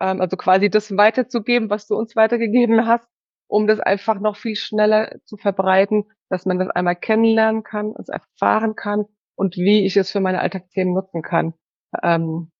ähm, 0.00 0.20
also 0.20 0.36
quasi 0.36 0.70
das 0.70 0.96
weiterzugeben, 0.96 1.70
was 1.70 1.88
du 1.88 1.96
uns 1.96 2.14
weitergegeben 2.14 2.86
hast, 2.86 3.08
um 3.48 3.66
das 3.66 3.80
einfach 3.80 4.20
noch 4.20 4.36
viel 4.36 4.54
schneller 4.54 5.16
zu 5.24 5.36
verbreiten, 5.36 6.04
dass 6.28 6.46
man 6.46 6.58
das 6.58 6.68
einmal 6.70 6.96
kennenlernen 6.96 7.64
kann, 7.64 7.94
es 7.98 8.08
erfahren 8.08 8.76
kann 8.76 9.06
und 9.34 9.56
wie 9.56 9.84
ich 9.84 9.96
es 9.96 10.10
für 10.10 10.20
meine 10.20 10.40
Alltagsthemen 10.40 10.94
nutzen 10.94 11.22
kann. 11.22 11.54
Ähm, 12.02 12.52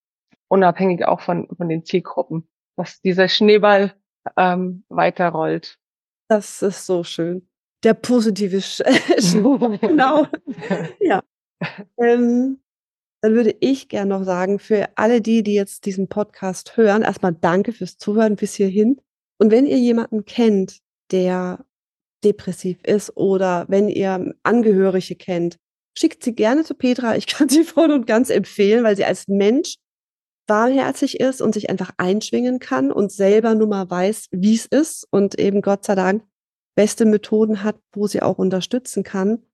unabhängig 0.48 1.04
auch 1.06 1.20
von, 1.20 1.48
von 1.56 1.68
den 1.68 1.84
Zielgruppen, 1.84 2.48
dass 2.76 3.00
dieser 3.00 3.28
Schneeball 3.28 3.94
ähm, 4.36 4.84
weiterrollt. 4.88 5.78
Das 6.28 6.62
ist 6.62 6.86
so 6.86 7.04
schön. 7.04 7.48
Der 7.82 7.94
positive 7.94 8.60
Sch 8.60 8.82
Schneeball, 9.18 9.78
genau. 9.80 10.26
ja. 11.00 11.22
Ähm, 11.98 12.60
dann 13.22 13.34
würde 13.34 13.56
ich 13.60 13.88
gerne 13.88 14.18
noch 14.18 14.24
sagen, 14.24 14.58
für 14.58 14.88
alle 14.96 15.22
die, 15.22 15.42
die 15.42 15.54
jetzt 15.54 15.86
diesen 15.86 16.08
Podcast 16.08 16.76
hören, 16.76 17.02
erstmal 17.02 17.32
danke 17.32 17.72
fürs 17.72 17.96
Zuhören 17.96 18.36
bis 18.36 18.54
hierhin. 18.54 19.00
Und 19.38 19.50
wenn 19.50 19.66
ihr 19.66 19.78
jemanden 19.78 20.26
kennt, 20.26 20.80
der 21.10 21.64
depressiv 22.22 22.78
ist 22.84 23.16
oder 23.16 23.66
wenn 23.68 23.88
ihr 23.88 24.34
Angehörige 24.42 25.14
kennt, 25.16 25.58
schickt 25.96 26.22
sie 26.22 26.34
gerne 26.34 26.64
zu 26.64 26.74
Petra. 26.74 27.16
Ich 27.16 27.26
kann 27.26 27.48
sie 27.48 27.64
voll 27.64 27.90
und 27.92 28.06
ganz 28.06 28.30
empfehlen, 28.30 28.84
weil 28.84 28.96
sie 28.96 29.04
als 29.04 29.28
Mensch 29.28 29.76
warmherzig 30.46 31.20
ist 31.20 31.40
und 31.40 31.54
sich 31.54 31.70
einfach 31.70 31.92
einschwingen 31.96 32.58
kann 32.58 32.92
und 32.92 33.12
selber 33.12 33.54
nur 33.54 33.68
mal 33.68 33.88
weiß, 33.88 34.28
wie 34.30 34.54
es 34.54 34.66
ist 34.66 35.06
und 35.10 35.38
eben 35.38 35.62
Gott 35.62 35.84
sei 35.84 35.94
Dank 35.94 36.22
beste 36.74 37.04
Methoden 37.04 37.62
hat, 37.62 37.76
wo 37.92 38.06
sie 38.06 38.20
auch 38.20 38.38
unterstützen 38.38 39.04
kann. 39.04 39.44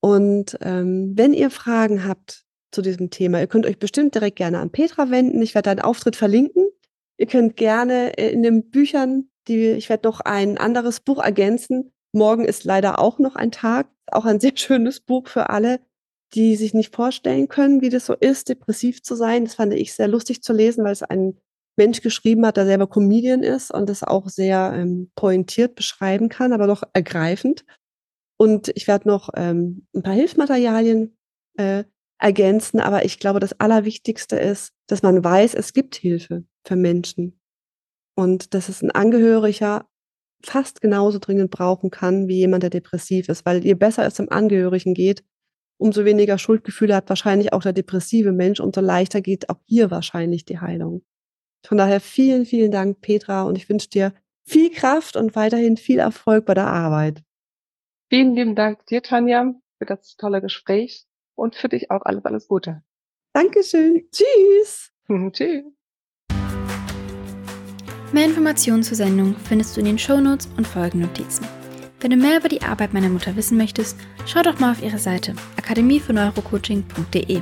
Und 0.00 0.58
ähm, 0.60 1.12
wenn 1.14 1.34
ihr 1.34 1.50
Fragen 1.50 2.06
habt, 2.06 2.44
zu 2.74 2.82
diesem 2.82 3.08
Thema. 3.08 3.40
Ihr 3.40 3.46
könnt 3.46 3.66
euch 3.66 3.78
bestimmt 3.78 4.14
direkt 4.14 4.36
gerne 4.36 4.58
an 4.58 4.70
Petra 4.70 5.10
wenden. 5.10 5.40
Ich 5.40 5.54
werde 5.54 5.70
deinen 5.70 5.80
Auftritt 5.80 6.16
verlinken. 6.16 6.68
Ihr 7.16 7.26
könnt 7.26 7.56
gerne 7.56 8.10
in 8.10 8.42
den 8.42 8.68
Büchern, 8.70 9.30
die, 9.46 9.70
ich 9.70 9.88
werde 9.88 10.08
noch 10.08 10.20
ein 10.20 10.58
anderes 10.58 11.00
Buch 11.00 11.22
ergänzen. 11.22 11.92
Morgen 12.12 12.44
ist 12.44 12.64
leider 12.64 12.98
auch 12.98 13.18
noch 13.18 13.36
ein 13.36 13.52
Tag, 13.52 13.88
auch 14.08 14.24
ein 14.24 14.40
sehr 14.40 14.52
schönes 14.56 15.00
Buch 15.00 15.28
für 15.28 15.50
alle, 15.50 15.80
die 16.34 16.56
sich 16.56 16.74
nicht 16.74 16.94
vorstellen 16.94 17.48
können, 17.48 17.80
wie 17.80 17.90
das 17.90 18.06
so 18.06 18.14
ist, 18.14 18.48
depressiv 18.48 19.02
zu 19.02 19.14
sein. 19.14 19.44
Das 19.44 19.54
fand 19.54 19.72
ich 19.72 19.94
sehr 19.94 20.08
lustig 20.08 20.42
zu 20.42 20.52
lesen, 20.52 20.84
weil 20.84 20.92
es 20.92 21.02
ein 21.02 21.38
Mensch 21.76 22.02
geschrieben 22.02 22.46
hat, 22.46 22.56
der 22.56 22.66
selber 22.66 22.86
Comedian 22.86 23.42
ist 23.42 23.72
und 23.72 23.88
das 23.88 24.02
auch 24.02 24.28
sehr 24.28 24.72
ähm, 24.74 25.10
pointiert 25.14 25.74
beschreiben 25.74 26.28
kann, 26.28 26.52
aber 26.52 26.66
doch 26.66 26.82
ergreifend. 26.92 27.64
Und 28.36 28.70
ich 28.74 28.86
werde 28.86 29.08
noch 29.08 29.30
ähm, 29.36 29.86
ein 29.94 30.02
paar 30.02 30.14
Hilfsmaterialien 30.14 31.16
äh, 31.56 31.84
ergänzen, 32.18 32.80
aber 32.80 33.04
ich 33.04 33.18
glaube, 33.18 33.40
das 33.40 33.58
Allerwichtigste 33.60 34.36
ist, 34.36 34.72
dass 34.88 35.02
man 35.02 35.22
weiß, 35.22 35.54
es 35.54 35.72
gibt 35.72 35.94
Hilfe 35.96 36.44
für 36.66 36.76
Menschen 36.76 37.40
und 38.16 38.54
dass 38.54 38.68
es 38.68 38.82
ein 38.82 38.90
Angehöriger 38.90 39.86
fast 40.44 40.80
genauso 40.80 41.18
dringend 41.18 41.50
brauchen 41.50 41.90
kann 41.90 42.28
wie 42.28 42.36
jemand, 42.36 42.62
der 42.62 42.70
depressiv 42.70 43.28
ist, 43.28 43.46
weil 43.46 43.64
je 43.64 43.74
besser 43.74 44.06
es 44.06 44.14
dem 44.14 44.30
Angehörigen 44.30 44.94
geht, 44.94 45.24
umso 45.78 46.04
weniger 46.04 46.38
Schuldgefühle 46.38 46.94
hat 46.94 47.08
wahrscheinlich 47.08 47.52
auch 47.52 47.62
der 47.62 47.72
depressive 47.72 48.32
Mensch, 48.32 48.60
umso 48.60 48.80
leichter 48.80 49.20
geht 49.20 49.50
auch 49.50 49.60
hier 49.66 49.90
wahrscheinlich 49.90 50.44
die 50.44 50.60
Heilung. 50.60 51.02
Von 51.66 51.78
daher 51.78 52.00
vielen, 52.00 52.44
vielen 52.44 52.70
Dank, 52.70 53.00
Petra, 53.00 53.42
und 53.42 53.56
ich 53.56 53.68
wünsche 53.68 53.88
dir 53.88 54.12
viel 54.44 54.70
Kraft 54.70 55.16
und 55.16 55.34
weiterhin 55.34 55.76
viel 55.76 55.98
Erfolg 55.98 56.44
bei 56.44 56.54
der 56.54 56.66
Arbeit. 56.66 57.22
Vielen 58.10 58.34
lieben 58.34 58.54
Dank 58.54 58.84
dir, 58.86 59.02
Tanja, 59.02 59.54
für 59.78 59.86
das 59.86 60.16
tolle 60.16 60.40
Gespräch 60.40 61.06
und 61.34 61.56
für 61.56 61.68
dich 61.68 61.90
auch 61.90 62.02
alles, 62.02 62.24
alles 62.24 62.48
Gute. 62.48 62.82
Dankeschön. 63.32 64.08
Tschüss. 64.12 64.92
Tschüss. 65.32 65.64
Mehr 68.12 68.26
Informationen 68.26 68.84
zur 68.84 68.96
Sendung 68.96 69.34
findest 69.48 69.76
du 69.76 69.80
in 69.80 69.86
den 69.86 69.98
Shownotes 69.98 70.48
und 70.56 70.66
Folgennotizen. 70.66 71.63
Wenn 72.04 72.10
du 72.10 72.16
mehr 72.18 72.36
über 72.36 72.50
die 72.50 72.60
Arbeit 72.60 72.92
meiner 72.92 73.08
Mutter 73.08 73.34
wissen 73.34 73.56
möchtest, 73.56 73.96
schau 74.26 74.42
doch 74.42 74.60
mal 74.60 74.72
auf 74.72 74.82
ihre 74.82 74.98
Seite 74.98 75.34
akademiefürs-neurocoaching.de. 75.56 77.40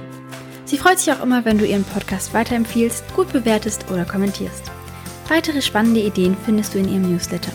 Sie 0.64 0.78
freut 0.78 1.00
sich 1.00 1.12
auch 1.12 1.20
immer, 1.20 1.44
wenn 1.44 1.58
du 1.58 1.66
ihren 1.66 1.82
Podcast 1.82 2.32
weiterempfiehlst, 2.32 3.12
gut 3.16 3.32
bewertest 3.32 3.90
oder 3.90 4.04
kommentierst. 4.04 4.70
Weitere 5.26 5.60
spannende 5.62 6.02
Ideen 6.02 6.36
findest 6.44 6.74
du 6.74 6.78
in 6.78 6.88
ihrem 6.88 7.10
Newsletter. 7.10 7.50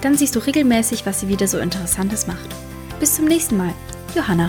Dann 0.00 0.16
siehst 0.16 0.36
du 0.36 0.38
regelmäßig, 0.38 1.04
was 1.06 1.18
sie 1.18 1.28
wieder 1.28 1.48
so 1.48 1.58
Interessantes 1.58 2.28
macht. 2.28 2.48
Bis 3.00 3.16
zum 3.16 3.24
nächsten 3.24 3.56
Mal. 3.56 3.74
Johanna. 4.14 4.46